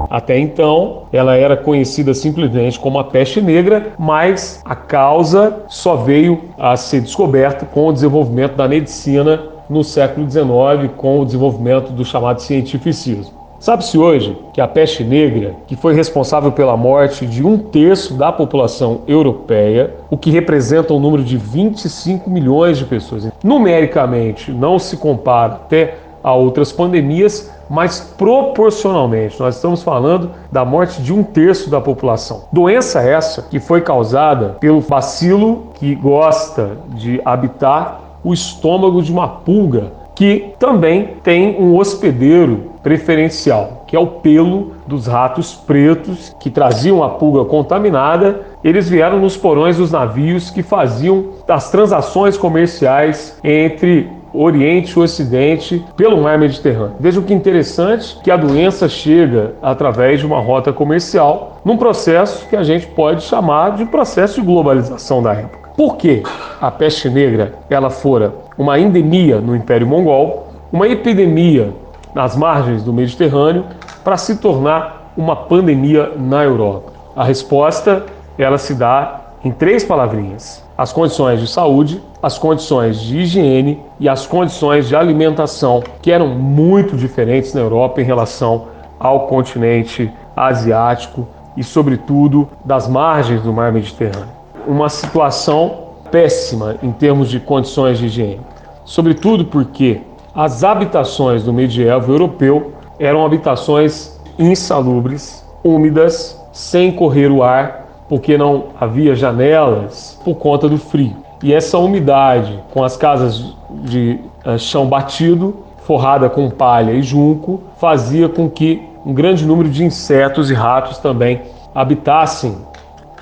Até 0.10 0.40
então, 0.40 1.04
ela 1.14 1.36
era 1.36 1.56
conhecida 1.56 2.14
simplesmente 2.14 2.80
como 2.80 2.98
a 2.98 3.04
peste 3.04 3.42
negra, 3.42 3.94
mas 3.98 4.62
a 4.66 4.76
causa 4.76 5.64
só 5.68 5.96
veio 5.96 6.42
a 6.58 6.76
ser 6.76 7.02
descoberta 7.02 7.66
com 7.66 7.88
o 7.88 7.94
desenvolvimento 7.94 8.56
da 8.56 8.68
medicina 8.68 9.40
no 9.70 9.84
século 9.84 10.30
XIX, 10.30 10.92
com 10.98 11.20
o 11.20 11.26
desenvolvimento 11.26 11.92
do 11.92 12.04
chamado 12.04 12.42
cientificismo. 12.42 13.40
Sabe-se 13.60 13.98
hoje 13.98 14.38
que 14.54 14.62
a 14.62 14.68
peste 14.68 15.04
negra, 15.04 15.54
que 15.68 15.76
foi 15.76 15.94
responsável 15.94 16.50
pela 16.50 16.78
morte 16.78 17.26
de 17.26 17.46
um 17.46 17.58
terço 17.58 18.14
da 18.14 18.32
população 18.32 19.02
europeia, 19.06 19.96
o 20.10 20.18
que 20.18 20.32
representa 20.32 20.94
um 20.94 21.00
número 21.00 21.24
de 21.24 21.36
25 21.36 22.30
milhões 22.30 22.78
de 22.78 22.86
pessoas. 22.86 23.30
Numericamente, 23.44 24.50
não 24.50 24.80
se 24.80 24.96
compara 24.96 25.56
até 25.56 25.96
a 26.24 26.34
outras 26.34 26.72
pandemias, 26.72 27.52
mas 27.70 28.00
proporcionalmente, 28.18 29.40
nós 29.40 29.56
estamos 29.56 29.84
falando 29.84 30.32
da 30.52 30.66
morte 30.66 31.02
de 31.02 31.14
um 31.14 31.24
terço 31.24 31.70
da 31.70 31.80
população. 31.80 32.46
Doença 32.52 33.02
essa 33.02 33.44
que 33.44 33.60
foi 33.60 33.82
causada 33.82 34.58
pelo 34.60 34.82
bacilo 34.82 35.68
que 35.76 35.94
gosta 35.96 36.72
de 36.90 37.22
habitar 37.24 38.02
o 38.24 38.34
estômago 38.34 39.02
de 39.02 39.12
uma 39.12 39.28
pulga, 39.28 39.92
que 40.16 40.54
também 40.60 41.16
tem 41.24 41.62
um 41.62 41.78
hospedeiro 41.78 42.72
preferencial, 42.84 43.86
que 43.88 43.96
é 43.96 44.00
o 44.00 44.08
pelo 44.08 44.74
dos 44.86 45.08
ratos 45.08 45.54
pretos 45.56 46.36
que 46.40 46.50
traziam 46.50 47.04
a 47.04 47.10
pulga 47.10 47.46
contaminada. 47.46 48.42
Eles 48.64 48.90
vieram 48.90 49.20
nos 49.20 49.38
porões 49.38 49.78
dos 49.78 49.92
navios 49.92 50.50
que 50.50 50.62
faziam 50.62 51.26
as 51.48 51.72
transações 51.72 52.38
comerciais 52.38 53.40
entre 53.44 54.10
Oriente 54.34 54.92
e 54.92 55.00
Ocidente 55.00 55.86
pelo 55.96 56.22
mar 56.22 56.38
Mediterrâneo. 56.38 56.96
Vejam 57.00 57.24
que 57.24 57.34
interessante 57.34 58.18
que 58.24 58.32
a 58.32 58.38
doença 58.38 58.88
chega 58.88 59.54
através 59.62 60.20
de 60.20 60.26
uma 60.26 60.40
rota 60.40 60.72
comercial, 60.72 61.60
num 61.64 61.78
processo 61.78 62.48
que 62.48 62.56
a 62.56 62.64
gente 62.64 62.88
pode 62.88 63.24
chamar 63.24 63.76
de 63.76 63.86
processo 63.86 64.40
de 64.40 64.46
globalização 64.46 65.22
da 65.22 65.34
época. 65.34 65.70
Por 65.76 65.96
que 65.96 66.24
a 66.60 66.70
peste 66.70 67.10
negra 67.10 67.54
ela 67.70 67.90
fora 67.90 68.34
uma 68.58 68.78
endemia 68.80 69.40
no 69.40 69.56
Império 69.56 69.88
Mongol, 69.88 70.48
uma 70.72 70.88
epidemia 70.88 71.74
nas 72.14 72.36
margens 72.36 72.84
do 72.84 72.92
Mediterrâneo, 72.92 73.66
para 74.04 74.18
se 74.18 74.38
tornar 74.38 75.14
uma 75.16 75.36
pandemia 75.36 76.12
na 76.18 76.44
Europa? 76.44 76.92
A 77.16 77.24
resposta 77.24 78.06
ela 78.38 78.58
se 78.58 78.74
dá 78.74 79.22
em 79.44 79.52
três 79.52 79.84
palavrinhas: 79.84 80.64
as 80.80 80.94
condições 80.94 81.42
de 81.42 81.48
saúde, 81.48 82.02
as 82.24 82.38
condições 82.38 83.02
de 83.02 83.18
higiene 83.18 83.82
e 84.00 84.08
as 84.08 84.26
condições 84.26 84.88
de 84.88 84.96
alimentação, 84.96 85.84
que 86.02 86.10
eram 86.10 86.30
muito 86.30 86.96
diferentes 86.96 87.54
na 87.54 87.60
Europa 87.60 88.00
em 88.00 88.06
relação 88.06 88.68
ao 88.98 89.28
continente 89.28 90.10
asiático 90.38 91.28
e, 91.58 91.66
sobretudo, 91.66 92.48
das 92.64 92.88
margens 92.88 93.42
do 93.42 93.52
mar 93.52 93.74
Mediterrâneo. 93.74 94.30
Uma 94.66 94.88
situação 94.88 95.90
péssima 96.10 96.78
em 96.82 96.94
termos 96.94 97.30
de 97.30 97.42
condições 97.42 97.98
de 97.98 98.06
higiene, 98.06 98.40
sobretudo 98.86 99.44
porque 99.44 100.00
as 100.34 100.64
habitações 100.64 101.44
do 101.44 101.52
medievo 101.52 102.10
europeu 102.10 102.72
eram 102.98 103.26
habitações 103.26 104.18
insalubres, 104.40 105.46
úmidas, 105.62 106.42
sem 106.54 106.90
correr 106.90 107.30
o 107.30 107.44
ar 107.44 107.89
porque 108.10 108.38
não 108.38 108.66
havia 108.80 109.16
janelas 109.16 110.20
por 110.26 110.36
conta 110.36 110.68
do 110.68 110.78
frio. 110.78 111.16
E 111.42 111.54
essa 111.54 111.78
umidade, 111.78 112.60
com 112.74 112.84
as 112.84 112.98
casas 112.98 113.56
de 113.84 114.20
uh, 114.46 114.58
chão 114.58 114.88
batido, 114.88 115.56
forrada 115.84 116.30
com 116.30 116.50
palha 116.50 116.92
e 116.92 117.02
junco, 117.02 117.62
fazia 117.78 118.28
com 118.28 118.50
que 118.50 118.84
um 119.06 119.14
grande 119.14 119.46
número 119.46 119.70
de 119.70 119.86
insetos 119.86 120.52
e 120.52 120.54
ratos 120.54 120.98
também 120.98 121.42
habitassem 121.74 122.58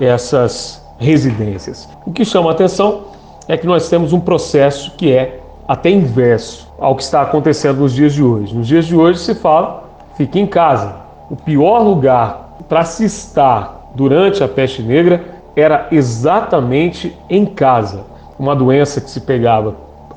essas 0.00 0.84
residências. 0.98 1.88
O 2.04 2.12
que 2.12 2.24
chama 2.24 2.50
a 2.50 2.52
atenção 2.52 3.02
é 3.46 3.56
que 3.56 3.66
nós 3.66 3.88
temos 3.88 4.12
um 4.12 4.20
processo 4.20 4.92
que 4.96 5.12
é 5.12 5.40
até 5.66 5.90
inverso 5.90 6.68
ao 6.78 6.96
que 6.96 7.02
está 7.02 7.22
acontecendo 7.22 7.80
nos 7.80 7.94
dias 7.94 8.14
de 8.14 8.22
hoje. 8.22 8.54
Nos 8.54 8.66
dias 8.66 8.86
de 8.86 8.96
hoje 8.96 9.20
se 9.20 9.34
fala, 9.34 9.84
fique 10.16 10.40
em 10.40 10.46
casa. 10.46 10.96
O 11.30 11.36
pior 11.36 11.80
lugar 11.80 12.56
para 12.68 12.84
se 12.84 13.04
estar 13.04 13.77
durante 13.94 14.42
a 14.42 14.48
peste 14.48 14.82
negra 14.82 15.24
era 15.56 15.88
exatamente 15.90 17.16
em 17.28 17.44
casa, 17.44 18.04
uma 18.38 18.54
doença 18.54 19.00
que 19.00 19.10
se 19.10 19.20
pegava 19.20 19.74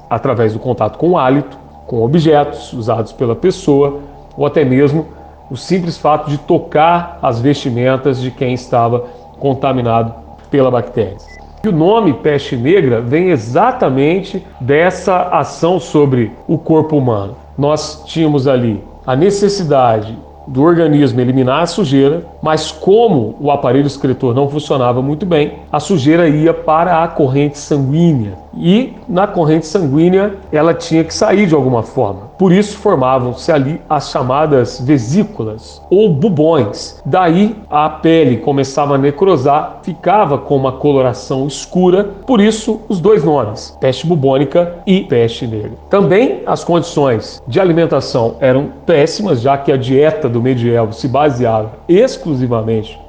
através 0.09 0.53
do 0.53 0.59
contato 0.59 0.97
com 0.97 1.11
o 1.11 1.17
hálito, 1.17 1.57
com 1.87 2.03
objetos 2.03 2.71
usados 2.73 3.11
pela 3.11 3.35
pessoa, 3.35 3.99
ou 4.37 4.45
até 4.45 4.63
mesmo 4.63 5.07
o 5.49 5.57
simples 5.57 5.97
fato 5.97 6.29
de 6.29 6.37
tocar 6.37 7.19
as 7.21 7.39
vestimentas 7.39 8.21
de 8.21 8.31
quem 8.31 8.53
estava 8.53 9.05
contaminado 9.39 10.13
pela 10.49 10.69
bactéria. 10.69 11.17
E 11.63 11.67
o 11.67 11.71
nome 11.71 12.13
peste 12.13 12.55
negra 12.55 13.01
vem 13.01 13.29
exatamente 13.29 14.45
dessa 14.59 15.29
ação 15.29 15.79
sobre 15.79 16.31
o 16.47 16.57
corpo 16.57 16.97
humano. 16.97 17.35
Nós 17.57 18.03
tínhamos 18.05 18.47
ali 18.47 18.83
a 19.05 19.15
necessidade 19.15 20.17
do 20.47 20.63
organismo 20.63 21.19
eliminar 21.19 21.63
a 21.63 21.67
sujeira, 21.67 22.25
mas 22.41 22.71
como 22.71 23.35
o 23.39 23.51
aparelho 23.51 23.85
excretor 23.85 24.33
não 24.33 24.49
funcionava 24.49 25.01
muito 25.01 25.25
bem, 25.25 25.59
a 25.71 25.79
sujeira 25.79 26.27
ia 26.27 26.53
para 26.53 27.03
a 27.03 27.07
corrente 27.07 27.57
sanguínea 27.57 28.33
e 28.57 28.93
na 29.07 29.27
corrente 29.27 29.65
sanguínea 29.65 30.33
ela 30.51 30.73
tinha 30.73 31.03
que 31.03 31.13
sair 31.13 31.47
de 31.47 31.55
alguma 31.55 31.83
forma. 31.83 32.31
Por 32.37 32.51
isso 32.51 32.77
formavam-se 32.77 33.51
ali 33.51 33.79
as 33.89 34.09
chamadas 34.09 34.81
vesículas 34.81 35.81
ou 35.89 36.09
bubões. 36.09 37.01
Daí 37.05 37.55
a 37.69 37.87
pele 37.89 38.37
começava 38.37 38.95
a 38.95 38.97
necrosar, 38.97 39.79
ficava 39.83 40.37
com 40.37 40.55
uma 40.57 40.73
coloração 40.73 41.47
escura, 41.47 42.03
por 42.03 42.41
isso 42.41 42.81
os 42.89 42.99
dois 42.99 43.23
nomes, 43.23 43.77
peste 43.79 44.05
bubônica 44.05 44.75
e 44.85 45.01
peste 45.01 45.47
negra. 45.47 45.73
Também 45.89 46.41
as 46.45 46.63
condições 46.63 47.41
de 47.47 47.59
alimentação 47.59 48.35
eram 48.39 48.69
péssimas, 48.85 49.39
já 49.39 49.57
que 49.57 49.71
a 49.71 49.77
dieta 49.77 50.27
do 50.27 50.41
medievo 50.41 50.93
se 50.93 51.07
baseava 51.07 51.73
exclusivamente 51.87 52.30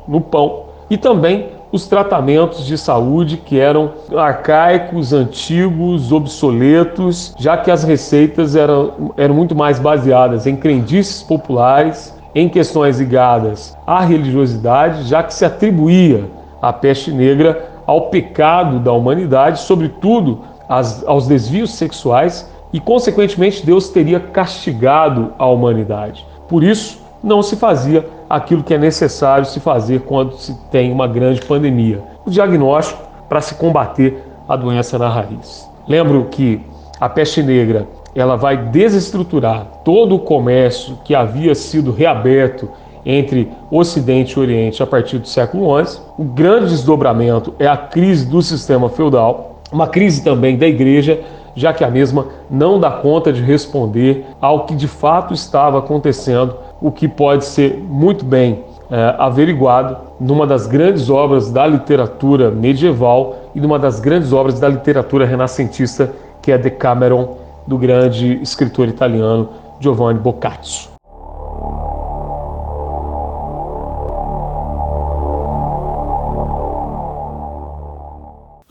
no 0.09 0.21
pão 0.21 0.65
e 0.91 0.97
também 0.97 1.49
os 1.73 1.87
tratamentos 1.87 2.67
de 2.67 2.77
saúde 2.77 3.39
que 3.39 3.59
eram 3.59 3.93
arcaicos, 4.15 5.13
antigos, 5.15 6.13
obsoletos, 6.13 7.35
já 7.39 7.57
que 7.57 7.71
as 7.71 7.83
receitas 7.83 8.55
eram, 8.55 9.13
eram 9.17 9.35
muito 9.35 9.55
mais 9.55 9.79
baseadas 9.79 10.47
em 10.47 10.55
crendices 10.55 11.23
populares, 11.23 12.15
em 12.35 12.49
questões 12.49 12.99
ligadas 12.99 13.77
à 13.87 14.01
religiosidade, 14.03 15.05
já 15.05 15.23
que 15.23 15.33
se 15.33 15.47
atribuía 15.47 16.29
a 16.61 16.73
peste 16.73 17.11
negra 17.11 17.71
ao 17.87 18.11
pecado 18.11 18.79
da 18.79 18.93
humanidade, 18.93 19.61
sobretudo 19.61 20.41
as, 20.69 21.03
aos 21.07 21.27
desvios 21.27 21.73
sexuais, 21.73 22.51
e 22.71 22.81
consequentemente 22.81 23.65
Deus 23.65 23.89
teria 23.89 24.21
castigado 24.21 25.33
a 25.39 25.47
humanidade. 25.47 26.27
Por 26.49 26.63
isso, 26.63 27.02
não 27.23 27.43
se 27.43 27.57
fazia 27.57 28.09
aquilo 28.29 28.63
que 28.63 28.75
é 28.75 28.79
necessário 28.79 29.45
se 29.45 29.61
fazer 29.61 30.01
quando 30.01 30.37
se 30.37 30.55
tem 30.71 30.91
uma 30.91 31.07
grande 31.07 31.41
pandemia: 31.43 32.03
o 32.27 32.31
diagnóstico 32.31 33.03
para 33.29 33.41
se 33.41 33.55
combater 33.55 34.23
a 34.49 34.57
doença 34.57 34.99
na 34.99 35.09
raiz. 35.09 35.69
Lembro 35.87 36.27
que 36.31 36.61
a 37.01 37.09
peste 37.09 37.43
negra 37.43 37.87
ela 38.15 38.37
vai 38.37 38.57
desestruturar 38.57 39.67
todo 39.85 40.15
o 40.15 40.19
comércio 40.19 40.99
que 41.05 41.15
havia 41.15 41.55
sido 41.55 41.93
reaberto 41.93 42.69
entre 43.05 43.51
Ocidente 43.71 44.35
e 44.35 44.41
Oriente 44.41 44.83
a 44.83 44.87
partir 44.87 45.19
do 45.19 45.27
século 45.27 45.85
XI. 45.85 46.01
O 46.19 46.25
grande 46.25 46.69
desdobramento 46.69 47.55
é 47.59 47.67
a 47.67 47.77
crise 47.77 48.27
do 48.27 48.43
sistema 48.43 48.89
feudal, 48.89 49.57
uma 49.73 49.89
crise 49.89 50.23
também 50.23 50.57
da 50.57 50.67
igreja, 50.67 51.21
já 51.55 51.73
que 51.73 51.85
a 51.85 51.91
mesma 51.91 52.27
não 52.51 52.79
dá 52.79 52.91
conta 52.91 53.33
de 53.33 53.43
responder 53.43 54.27
ao 54.41 54.65
que 54.65 54.75
de 54.75 54.89
fato 54.89 55.35
estava 55.35 55.79
acontecendo 55.79 56.57
o 56.81 56.91
que 56.91 57.07
pode 57.07 57.45
ser 57.45 57.77
muito 57.77 58.25
bem 58.25 58.65
é, 58.91 59.15
averiguado 59.19 59.97
numa 60.21 60.47
das 60.47 60.67
grandes 60.67 61.09
obras 61.09 61.51
da 61.51 61.67
literatura 61.67 62.51
medieval 62.51 63.37
e 63.55 63.61
numa 63.61 63.79
das 63.79 64.01
grandes 64.01 64.33
obras 64.33 64.61
da 64.61 64.69
literatura 64.69 65.25
renascentista, 65.25 66.13
que 66.43 66.53
é 66.53 66.59
Decameron, 66.59 67.37
do 67.67 67.79
grande 67.79 68.41
escritor 68.43 68.89
italiano 68.89 69.49
Giovanni 69.81 70.19
Boccaccio. 70.19 70.92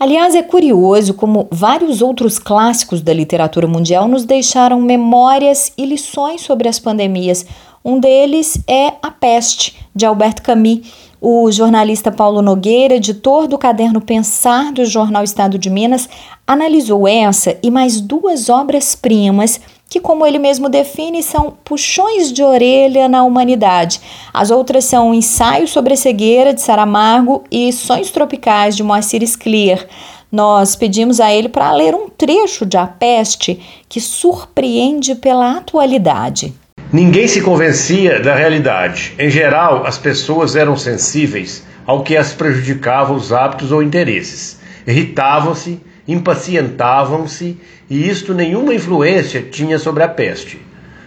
Aliás, 0.02 0.34
é 0.34 0.42
curioso 0.42 1.14
como 1.14 1.46
vários 1.48 2.02
outros 2.02 2.36
clássicos 2.36 3.00
da 3.00 3.14
literatura 3.14 3.68
mundial 3.68 4.08
nos 4.08 4.24
deixaram 4.24 4.80
memórias 4.80 5.72
e 5.78 5.86
lições 5.86 6.40
sobre 6.40 6.68
as 6.68 6.80
pandemias, 6.80 7.46
um 7.84 8.00
deles 8.00 8.58
é 8.66 8.94
A 9.00 9.12
Peste, 9.12 9.76
de 9.94 10.04
Albert 10.04 10.42
Camus. 10.42 11.11
O 11.24 11.52
jornalista 11.52 12.10
Paulo 12.10 12.42
Nogueira, 12.42 12.96
editor 12.96 13.46
do 13.46 13.56
caderno 13.56 14.00
Pensar 14.00 14.72
do 14.72 14.84
jornal 14.84 15.22
Estado 15.22 15.56
de 15.56 15.70
Minas, 15.70 16.08
analisou 16.44 17.06
essa 17.06 17.56
e 17.62 17.70
mais 17.70 18.00
duas 18.00 18.48
obras-primas 18.48 19.60
que, 19.88 20.00
como 20.00 20.26
ele 20.26 20.40
mesmo 20.40 20.68
define, 20.68 21.22
são 21.22 21.56
puxões 21.64 22.32
de 22.32 22.42
orelha 22.42 23.08
na 23.08 23.22
humanidade. 23.22 24.00
As 24.34 24.50
outras 24.50 24.84
são 24.84 25.14
Ensaio 25.14 25.68
sobre 25.68 25.94
a 25.94 25.96
Cegueira, 25.96 26.52
de 26.52 26.60
Saramago, 26.60 27.44
e 27.52 27.72
Sonhos 27.72 28.10
Tropicais, 28.10 28.74
de 28.74 28.82
Moacir 28.82 29.22
Scliar. 29.24 29.86
Nós 30.28 30.74
pedimos 30.74 31.20
a 31.20 31.32
ele 31.32 31.48
para 31.48 31.70
ler 31.70 31.94
um 31.94 32.08
trecho 32.08 32.66
de 32.66 32.76
A 32.76 32.88
Peste 32.88 33.60
que 33.88 34.00
surpreende 34.00 35.14
pela 35.14 35.58
atualidade. 35.58 36.52
Ninguém 36.92 37.26
se 37.26 37.40
convencia 37.40 38.20
da 38.20 38.34
realidade. 38.34 39.14
Em 39.18 39.30
geral, 39.30 39.86
as 39.86 39.96
pessoas 39.96 40.54
eram 40.54 40.76
sensíveis 40.76 41.64
ao 41.86 42.02
que 42.02 42.14
as 42.14 42.34
prejudicava 42.34 43.14
os 43.14 43.32
hábitos 43.32 43.72
ou 43.72 43.82
interesses. 43.82 44.60
Irritavam-se, 44.86 45.80
impacientavam-se 46.06 47.56
e 47.88 48.06
isto 48.10 48.34
nenhuma 48.34 48.74
influência 48.74 49.40
tinha 49.40 49.78
sobre 49.78 50.02
a 50.02 50.08
peste. 50.08 50.60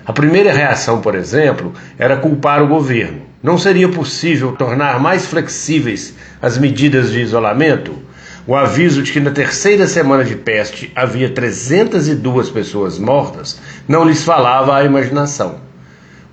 A 0.04 0.12
primeira 0.12 0.52
reação, 0.52 1.02
por 1.02 1.13
exemplo, 1.13 1.71
era 2.00 2.17
culpar 2.17 2.63
o 2.63 2.67
governo. 2.67 3.21
Não 3.43 3.56
seria 3.56 3.88
possível 3.88 4.54
tornar 4.54 5.00
mais 5.00 5.28
flexíveis 5.28 6.15
as 6.41 6.58
medidas 6.58 7.12
de 7.12 7.21
isolamento? 7.21 7.93
O 8.48 8.56
aviso 8.56 9.04
de 9.04 9.12
que 9.12 9.19
na 9.19 9.30
terceira 9.30 9.86
semana 9.86 10.24
de 10.24 10.36
peste 10.36 10.91
havia 10.95 11.30
302 11.30 12.50
pessoas 12.50 12.98
mortas 12.98 13.62
não 13.88 14.04
lhes 14.04 14.24
falava 14.24 14.76
à 14.76 14.84
imaginação. 14.84 15.64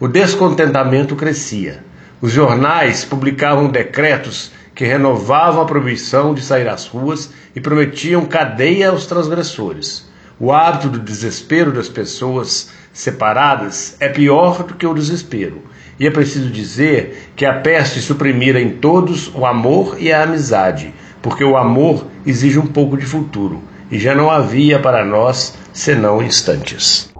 O 0.03 0.09
descontentamento 0.09 1.15
crescia. 1.15 1.79
Os 2.21 2.33
jornais 2.33 3.05
publicavam 3.05 3.69
decretos 3.69 4.51
que 4.75 4.85
renovavam 4.85 5.63
a 5.63 5.65
proibição 5.65 6.35
de 6.35 6.43
sair 6.43 6.69
às 6.69 6.89
ruas 6.89 7.31
e 7.55 7.61
prometiam 7.61 8.27
cadeia 8.27 8.91
aos 8.91 9.07
transgressores. 9.07 10.11
O 10.41 10.51
hábito 10.51 10.89
do 10.89 10.99
desespero 10.99 11.71
das 11.71 11.89
pessoas 11.89 12.71
separadas 12.93 13.97
é 14.01 14.09
pior 14.09 14.65
do 14.65 14.75
que 14.75 14.85
o 14.85 14.93
desespero. 14.93 15.63
E 16.01 16.05
é 16.05 16.11
preciso 16.11 16.51
dizer 16.51 17.31
que 17.37 17.47
a 17.47 17.61
peste 17.61 18.01
suprimira 18.01 18.61
em 18.61 18.71
todos 18.71 19.33
o 19.33 19.47
amor 19.47 19.99
e 20.01 20.13
a 20.13 20.25
amizade, 20.25 20.93
porque 21.23 21.45
o 21.45 21.57
amor 21.57 22.09
exige 22.27 22.59
um 22.59 22.67
pouco 22.67 22.97
de 22.97 23.07
futuro, 23.07 23.63
e 23.89 24.01
já 24.01 24.17
não 24.17 24.33
havia 24.33 24.81
para 24.81 25.05
nós 25.05 25.57
senão 25.73 26.21
instantes. 26.21 27.12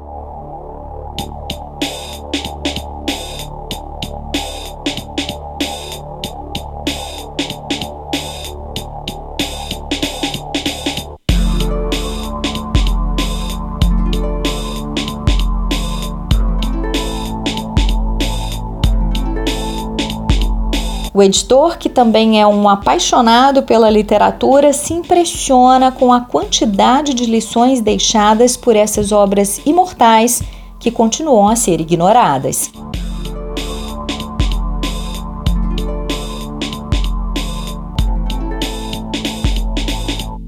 O 21.15 21.23
editor, 21.23 21.77
que 21.77 21.91
também 21.91 22.41
é 22.41 22.47
um 22.47 22.67
apaixonado 22.67 23.63
pela 23.65 23.91
literatura, 23.91 24.73
se 24.73 24.95
impressiona 24.95 25.93
com 25.93 26.11
a 26.11 26.23
quantidade 26.23 27.13
de 27.13 27.27
lições 27.27 27.83
deixadas 27.83 28.57
por 28.57 28.75
essas 28.75 29.13
obras 29.13 29.61
imortais 29.67 30.43
que 30.81 30.91
continuam 30.91 31.49
a 31.49 31.55
ser 31.55 31.83
ignoradas. 31.83 32.73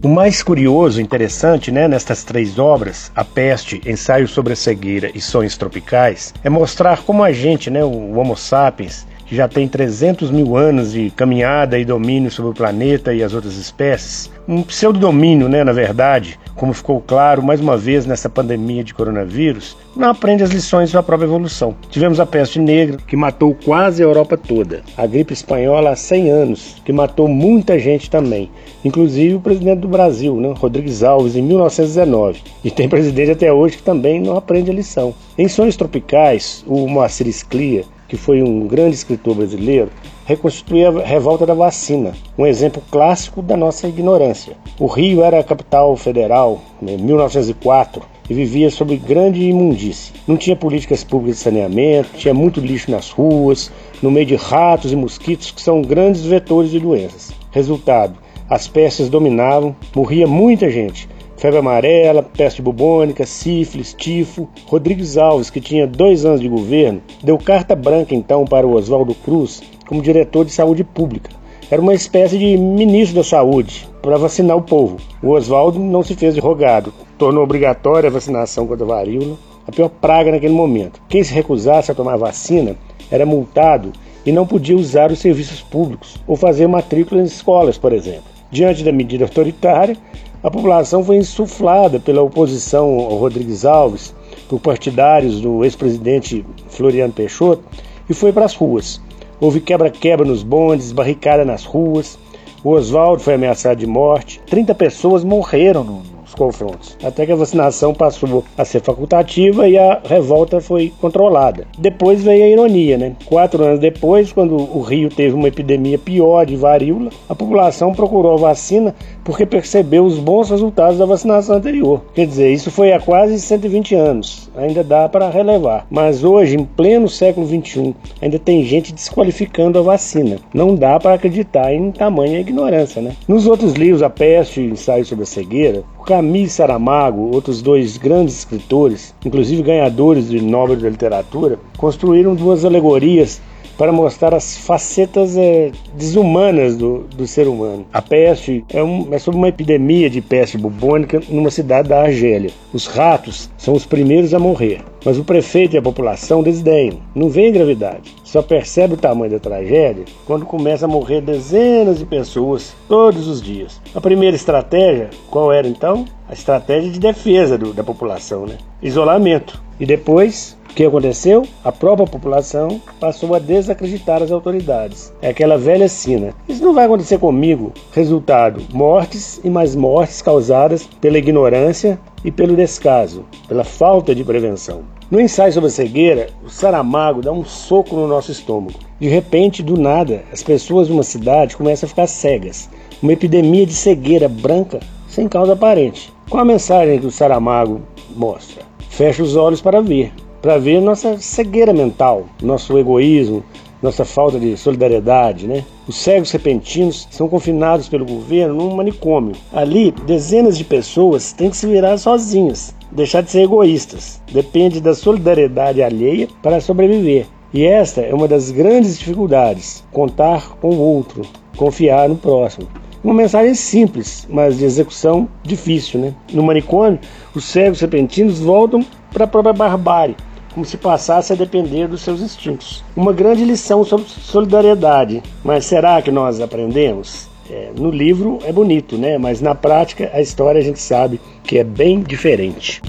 O 0.03 0.09
mais 0.09 0.43
curioso, 0.43 0.99
interessante, 0.99 1.71
né, 1.71 1.87
nestas 1.87 2.25
três 2.25 2.59
obras, 2.59 3.13
A 3.15 3.23
Peste, 3.25 3.83
Ensaio 3.87 4.27
sobre 4.27 4.55
a 4.55 4.57
Cegueira 4.57 5.11
e 5.15 5.21
Sonhos 5.21 5.59
Tropicais, 5.59 6.33
é 6.43 6.49
mostrar 6.49 7.03
como 7.03 7.23
a 7.23 7.33
gente, 7.33 7.71
né, 7.71 7.85
o 7.85 8.19
Homo 8.19 8.37
sapiens, 8.37 9.07
que 9.27 9.35
já 9.35 9.49
tem 9.49 9.67
300 9.67 10.31
mil 10.31 10.57
anos 10.57 10.93
de 10.93 11.11
caminhada 11.11 11.79
e 11.79 11.85
domínio 11.85 12.31
sobre 12.31 12.51
o 12.51 12.55
planeta 12.55 13.13
e 13.13 13.23
as 13.23 13.33
outras 13.35 13.57
espécies, 13.57 14.31
um 14.47 14.63
pseudo-domínio, 14.63 15.49
né, 15.49 15.65
na 15.65 15.73
verdade, 15.73 16.39
como 16.55 16.73
ficou 16.73 17.01
claro 17.01 17.43
mais 17.43 17.61
uma 17.61 17.77
vez 17.77 18.07
nessa 18.07 18.29
pandemia 18.29 18.85
de 18.85 18.93
coronavírus, 18.95 19.77
não 19.97 20.11
aprende 20.11 20.43
as 20.43 20.51
lições 20.51 20.93
da 20.93 21.03
própria 21.03 21.27
evolução. 21.27 21.75
Tivemos 21.89 22.21
a 22.21 22.27
peste 22.27 22.59
negra, 22.59 22.99
que 23.07 23.17
matou 23.17 23.57
quase 23.65 24.03
a 24.03 24.07
Europa 24.07 24.37
toda, 24.37 24.83
a 24.97 25.07
gripe 25.07 25.33
espanhola 25.33 25.91
há 25.91 25.97
100 25.97 26.31
anos, 26.31 26.77
que 26.85 26.93
matou 26.93 27.27
muita 27.27 27.79
gente 27.79 28.11
também, 28.11 28.51
inclusive 28.85 29.35
o 29.35 29.41
presidente 29.41 29.81
do 29.81 29.89
Brasil, 29.89 30.37
né, 30.37 30.53
Rodrigues 30.57 31.03
Alves, 31.03 31.37
em 31.37 31.43
1919, 31.43 32.43
e 32.63 32.71
tem 32.71 32.89
presidente 32.89 33.31
até 33.31 33.53
hoje 33.53 33.79
que 33.79 33.83
também 33.83 34.21
não 34.21 34.37
aprende 34.37 34.71
a 34.71 34.75
lição. 34.75 35.15
Em 35.39 35.49
Sonhos 35.49 35.77
Tropicais, 35.77 36.65
o 36.67 36.87
Moacir 36.87 37.27
Sclia 37.29 37.85
que 38.09 38.17
foi 38.17 38.43
um 38.43 38.67
grande 38.67 38.95
escritor 38.95 39.35
brasileiro, 39.35 39.91
reconstituía 40.25 40.89
a 40.89 41.05
revolta 41.05 41.47
da 41.47 41.55
vacina, 41.55 42.13
um 42.37 42.47
exemplo 42.47 42.83
clássico 42.91 43.43
da 43.43 43.57
nossa 43.57 43.89
ignorância. 43.89 44.57
O 44.79 44.87
Rio 44.87 45.23
era 45.23 45.41
a 45.41 45.45
capital 45.45 45.97
federal 45.97 46.63
em 46.83 46.97
1904 46.97 48.03
e 48.29 48.35
vivia 48.35 48.71
sob 48.71 48.97
grande 48.97 49.43
imundície. 49.43 50.13
Não 50.27 50.37
tinha 50.37 50.57
políticas 50.57 51.05
públicas 51.05 51.37
de 51.37 51.43
saneamento, 51.43 52.17
tinha 52.17 52.33
muito 52.33 52.61
lixo 52.61 52.91
nas 52.91 53.11
ruas, 53.11 53.71
no 54.03 54.11
meio 54.11 54.27
de 54.27 54.37
ratos 54.37 54.93
e 54.93 54.97
mosquitos 54.97 55.51
que 55.51 55.61
são 55.61 55.83
grandes 55.83 56.25
vetores 56.25 56.71
de 56.71 56.81
doenças. 56.81 57.33
Resultado: 57.51 58.17
as 58.49 58.67
pestes 58.67 59.09
dominavam, 59.09 59.77
morria 59.95 60.27
muita 60.27 60.71
gente, 60.71 61.09
febre 61.37 61.59
amarela, 61.59 62.23
peste 62.23 62.63
bubônica, 62.63 63.27
sífilis, 63.27 63.93
tifo. 63.93 64.49
Rodrigues 64.67 65.17
Alves, 65.17 65.51
que 65.51 65.61
tinha 65.61 65.87
dois 65.87 66.25
anos 66.25 66.41
de 66.41 66.49
governo, 66.49 67.03
deu 67.23 67.39
carta 67.39 67.75
branca 67.75 68.15
então 68.15 68.45
para 68.45 68.67
o 68.67 68.75
Oswaldo 68.75 69.15
Cruz 69.15 69.63
como 69.87 70.03
diretor 70.03 70.45
de 70.45 70.53
saúde 70.53 70.85
pública. 70.85 71.31
Era 71.71 71.81
uma 71.81 71.95
espécie 71.95 72.39
de 72.39 72.57
ministro 72.57 73.17
da 73.17 73.25
saúde 73.25 73.89
para 74.03 74.19
vacinar 74.19 74.57
o 74.57 74.63
povo. 74.63 74.99
O 75.23 75.31
Oswaldo 75.31 75.79
não 75.79 76.03
se 76.03 76.15
fez 76.15 76.35
de 76.35 76.41
rogado, 76.41 76.93
tornou 77.17 77.43
obrigatória 77.43 78.09
a 78.09 78.13
vacinação 78.13 78.67
contra 78.67 78.85
a 78.85 78.89
varíola, 78.89 79.37
a 79.67 79.73
pior 79.73 79.89
praga 79.89 80.31
naquele 80.31 80.53
momento. 80.53 81.01
Quem 81.09 81.25
se 81.25 81.33
recusasse 81.33 81.91
a 81.91 81.95
tomar 81.95 82.17
vacina 82.17 82.77
era 83.11 83.25
multado 83.25 83.93
e 84.27 84.33
não 84.33 84.47
podia 84.47 84.77
usar 84.77 85.11
os 85.11 85.19
serviços 85.19 85.63
públicos 85.63 86.17
ou 86.27 86.37
fazer 86.37 86.67
matrícula 86.67 87.23
em 87.23 87.25
escolas, 87.25 87.79
por 87.79 87.93
exemplo. 87.93 88.25
Diante 88.51 88.85
da 88.85 88.93
medida 88.93 89.25
autoritária, 89.25 89.97
a 90.45 90.51
população 90.51 91.03
foi 91.03 91.17
insuflada 91.17 91.99
pela 91.99 92.21
oposição 92.21 92.99
ao 93.01 93.17
Rodrigues 93.17 93.65
Alves, 93.65 94.15
por 94.47 94.61
partidários 94.61 95.41
do 95.41 95.65
ex-presidente 95.65 96.45
Floriano 96.69 97.15
Peixoto, 97.15 97.65
e 98.11 98.13
foi 98.13 98.31
para 98.31 98.45
as 98.45 98.55
ruas. 98.55 99.01
Houve 99.41 99.59
quebra-quebra 99.59 100.27
nos 100.27 100.43
bondes, 100.43 100.93
barricada 100.93 101.47
nas 101.47 101.65
ruas. 101.65 102.19
O 102.63 102.73
Oswaldo 102.73 103.23
foi 103.23 103.33
ameaçado 103.33 103.79
de 103.79 103.87
morte. 103.87 104.39
30 104.47 104.75
pessoas 104.75 105.25
morreram 105.25 105.83
no, 105.83 106.03
confrontos, 106.35 106.97
até 107.03 107.25
que 107.25 107.33
a 107.33 107.37
vacinação 107.37 107.95
passou 107.95 108.45
a 108.57 108.65
ser 108.65 108.81
facultativa 108.81 109.69
e 109.69 109.79
a 109.79 110.01
revolta 110.05 110.61
foi 110.61 110.93
controlada. 111.01 111.67
Depois 111.79 112.23
veio 112.23 112.45
a 112.45 112.49
ironia, 112.49 112.99
né? 112.99 113.17
Quatro 113.25 113.65
anos 113.65 113.81
depois, 113.81 114.33
quando 114.33 114.55
o 114.55 114.81
Rio 114.81 115.09
teve 115.09 115.35
uma 115.35 115.49
epidemia 115.49 115.99
pior 115.99 116.45
de 116.45 116.57
varíola, 116.57 117.11
a 117.29 117.35
população 117.35 117.93
procurou 117.93 118.35
a 118.35 118.49
vacina 118.49 118.95
porque 119.25 119.47
percebeu 119.47 120.05
os 120.05 120.19
bons 120.19 120.51
resultados 120.51 120.99
da 120.99 121.07
vacinação 121.07 121.57
anterior. 121.57 122.03
Quer 122.15 122.27
dizer, 122.27 122.53
isso 122.53 122.71
foi 122.71 122.93
há 122.93 123.01
quase 123.01 123.41
120 123.41 123.95
anos, 123.95 124.44
ainda 124.57 124.83
dá 124.83 125.09
para 125.09 125.31
relevar. 125.31 125.87
Mas 125.91 126.25
hoje, 126.25 126.57
em 126.57 126.65
pleno 126.65 127.09
século 127.09 127.47
XXI, 127.47 127.95
ainda 128.21 128.39
tem 128.39 128.65
gente 128.65 128.93
desqualificando 128.93 129.79
a 129.79 129.83
vacina. 129.83 130.39
Não 130.53 130.75
dá 130.75 130.99
para 130.99 131.15
acreditar 131.15 131.73
em 131.73 131.91
tamanha 131.91 132.41
ignorância, 132.41 133.01
né? 133.01 133.13
Nos 133.27 133.47
outros 133.47 133.75
livros, 133.75 134.03
A 134.03 134.11
Peste 134.11 134.61
e 134.61 134.71
Ensaio 134.71 135.05
sobre 135.05 135.25
a 135.25 135.27
Cegueira, 135.27 135.83
Camille 136.07 136.49
Saramago, 136.49 137.35
outros 137.35 137.63
dois 137.63 137.97
grandes 137.97 138.39
escritores, 138.39 139.15
inclusive 139.25 139.63
ganhadores 139.63 140.29
de 140.29 140.41
Nobel 140.41 140.77
da 140.77 140.89
Literatura, 140.89 141.59
construíram 141.77 142.35
duas 142.35 142.65
alegorias 142.65 143.41
para 143.77 143.93
mostrar 143.93 144.35
as 144.35 144.57
facetas 144.57 145.37
é, 145.37 145.71
desumanas 145.95 146.77
do, 146.77 147.01
do 147.17 147.27
ser 147.27 147.49
humano. 147.49 147.87
A 147.93 148.01
peste 148.01 148.65
é, 148.69 148.83
um, 148.83 149.13
é 149.13 149.19
sobre 149.19 149.39
uma 149.39 149.49
epidemia 149.49 150.09
de 150.09 150.21
peste 150.21 150.57
bubônica 150.57 151.21
numa 151.29 151.51
cidade 151.51 151.89
da 151.89 152.03
Argélia. 152.03 152.51
Os 152.73 152.87
ratos 152.87 153.51
são 153.57 153.75
os 153.75 153.87
primeiros 153.87 154.35
a 154.35 154.39
morrer, 154.39 154.81
mas 155.05 155.19
o 155.19 155.25
prefeito 155.25 155.75
e 155.75 155.79
a 155.79 155.83
população 155.83 156.43
desdenham, 156.43 156.99
não 157.15 157.29
vêem 157.29 157.53
gravidade. 157.53 158.15
Só 158.35 158.43
percebe 158.43 158.95
o 158.95 158.97
tamanho 158.97 159.31
da 159.31 159.39
tragédia 159.39 160.07
quando 160.27 160.45
começa 160.45 160.87
a 160.87 160.89
morrer 160.89 161.21
dezenas 161.21 162.01
de 162.01 162.05
pessoas 162.05 162.75
todos 162.89 163.29
os 163.29 163.41
dias. 163.41 163.81
A 163.95 164.01
primeira 164.01 164.35
estratégia, 164.35 165.11
qual 165.31 165.53
era 165.53 165.69
então? 165.69 166.05
A 166.29 166.33
estratégia 166.33 166.91
de 166.91 166.99
defesa 166.99 167.57
do, 167.57 167.73
da 167.73 167.85
população, 167.85 168.45
né? 168.45 168.59
Isolamento. 168.83 169.63
E 169.79 169.87
depois 169.87 170.59
o 170.69 170.75
que 170.75 170.85
aconteceu? 170.85 171.47
A 171.63 171.71
própria 171.71 172.09
população 172.09 172.83
passou 172.99 173.37
a 173.37 173.39
desacreditar 173.39 174.21
as 174.21 174.33
autoridades. 174.33 175.13
É 175.23 175.29
aquela 175.29 175.57
velha 175.57 175.89
sina. 175.89 176.35
Isso 176.49 176.65
não 176.65 176.75
vai 176.75 176.87
acontecer 176.87 177.19
comigo. 177.19 177.73
Resultado: 177.93 178.61
mortes 178.73 179.41
e 179.45 179.49
mais 179.49 179.77
mortes 179.77 180.21
causadas 180.21 180.89
pela 181.01 181.19
ignorância 181.19 182.01
e 182.25 182.31
pelo 182.31 182.57
descaso, 182.57 183.25
pela 183.47 183.63
falta 183.63 184.15
de 184.15 184.25
prevenção. 184.25 184.83
No 185.11 185.21
ensaio 185.21 185.53
sobre 185.53 185.69
a 185.69 185.73
cegueira, 185.73 186.29
o 186.45 186.49
Saramago 186.49 187.21
dá 187.21 187.31
um 187.31 187.45
soco 187.45 187.95
no 187.95 188.09
nosso 188.09 188.33
estômago. 188.33 188.79
De 188.99 189.09
repente, 189.09 189.63
do 189.63 189.77
nada, 189.77 190.25
as 190.33 190.43
pessoas 190.43 190.87
de 190.87 190.93
uma 190.93 191.03
cidade 191.03 191.57
começam 191.57 191.87
a 191.87 191.91
ficar 191.91 192.07
cegas. 192.07 192.71
Uma 193.03 193.13
epidemia 193.13 193.67
de 193.67 193.75
cegueira 193.75 194.29
branca 194.29 194.81
sem 195.07 195.29
causa 195.29 195.53
aparente. 195.53 196.13
Qual 196.31 196.41
a 196.41 196.47
mensagem 196.47 196.99
que 196.99 197.07
o 197.07 197.11
Saramago 197.11 197.83
mostra? 198.17 198.63
Feche 198.89 199.21
os 199.21 199.37
olhos 199.37 199.61
para 199.61 199.83
ver 199.83 200.13
para 200.45 200.59
ver 200.59 200.79
nossa 200.79 201.17
cegueira 201.17 201.73
mental, 201.73 202.27
nosso 202.43 202.77
egoísmo, 202.77 203.43
nossa 203.85 204.03
falta 204.03 204.41
de 204.41 204.57
solidariedade, 204.57 205.47
né? 205.47 205.63
Os 205.87 205.97
cegos 205.97 206.31
repentinos 206.31 207.07
são 207.11 207.29
confinados 207.29 207.87
pelo 207.87 208.07
governo 208.07 208.55
num 208.55 208.75
manicômio. 208.75 209.37
Ali, 209.53 209.93
dezenas 210.07 210.57
de 210.57 210.65
pessoas 210.65 211.35
têm 211.35 211.51
que 211.51 211.57
se 211.57 211.67
virar 211.67 211.99
sozinhas, 211.99 212.75
deixar 212.91 213.21
de 213.21 213.31
ser 213.31 213.43
egoístas. 213.43 214.23
Depende 214.33 214.81
da 214.81 214.95
solidariedade 214.95 215.83
alheia 215.83 216.27
para 216.43 216.63
sobreviver. 216.63 217.27
E 217.53 217.63
esta 217.63 218.01
é 218.01 218.15
uma 218.15 218.27
das 218.27 218.51
grandes 218.51 218.99
dificuldades: 218.99 219.85
contar 219.93 220.57
com 220.57 220.71
o 220.71 220.81
outro, 220.81 221.21
confiar 221.55 222.09
no 222.09 222.17
próximo. 222.17 222.67
Uma 223.05 223.13
mensagem 223.13 223.55
simples, 223.55 224.27
mas 224.31 224.57
de 224.57 224.65
execução 224.65 225.29
difícil, 225.43 226.01
né? 226.01 226.15
No 226.33 226.43
manicômio, 226.43 226.99
os 227.35 227.45
cegos 227.45 227.83
repentinos 227.83 228.41
voltam 228.41 228.83
para 229.13 229.25
a 229.25 229.29
própria 229.29 229.53
barbárie, 229.53 230.17
como 230.55 230.65
se 230.65 230.77
passasse 230.77 231.33
a 231.33 231.37
depender 231.37 231.89
dos 231.89 232.01
seus 232.01 232.21
instintos. 232.21 232.85
Uma 232.97 233.13
grande 233.13 233.45
lição 233.45 233.85
sobre 233.85 234.07
solidariedade, 234.09 235.23
mas 235.43 235.67
será 235.67 236.01
que 236.01 236.13
nós 236.13 236.41
aprendemos? 236.41 237.29
É, 237.51 237.73
no 237.77 237.91
livro 237.91 238.39
é 238.45 238.53
bonito, 238.53 238.97
né? 238.97 239.19
Mas 239.19 239.41
na 239.41 239.55
prática 239.55 240.11
a 240.15 240.21
história 240.21 240.61
a 240.61 240.65
gente 240.65 240.81
sabe 240.81 241.21
que 241.43 241.59
é 241.59 241.65
bem 241.65 242.01
diferente. 242.01 242.81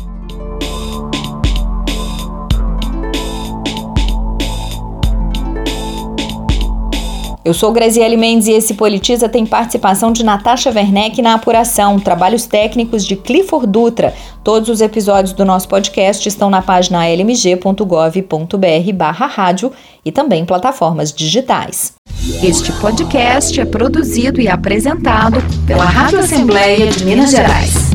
Eu 7.45 7.53
sou 7.53 7.71
Graziele 7.71 8.17
Mendes 8.17 8.47
e 8.47 8.53
esse 8.53 8.73
Politiza 8.73 9.29
tem 9.29 9.45
participação 9.45 10.11
de 10.11 10.25
Natasha 10.25 10.71
Werneck 10.71 11.21
na 11.21 11.35
apuração, 11.35 11.99
trabalhos 11.99 12.47
técnicos 12.47 13.05
de 13.05 13.15
Clifford 13.15 13.67
Dutra. 13.67 14.15
Todos 14.43 14.67
os 14.67 14.81
episódios 14.81 15.31
do 15.31 15.45
nosso 15.45 15.69
podcast 15.69 16.27
estão 16.27 16.49
na 16.49 16.63
página 16.63 17.07
lmg.gov.br 17.07 18.93
barra 18.95 19.27
rádio 19.27 19.71
e 20.03 20.11
também 20.11 20.43
plataformas 20.43 21.13
digitais. 21.13 21.93
Este 22.41 22.71
podcast 22.71 23.61
é 23.61 23.65
produzido 23.65 24.41
e 24.41 24.47
apresentado 24.47 25.37
pela 25.67 25.85
Rádio 25.85 26.17
Assembleia 26.17 26.87
de 26.87 27.05
Minas 27.05 27.29
Gerais. 27.29 27.94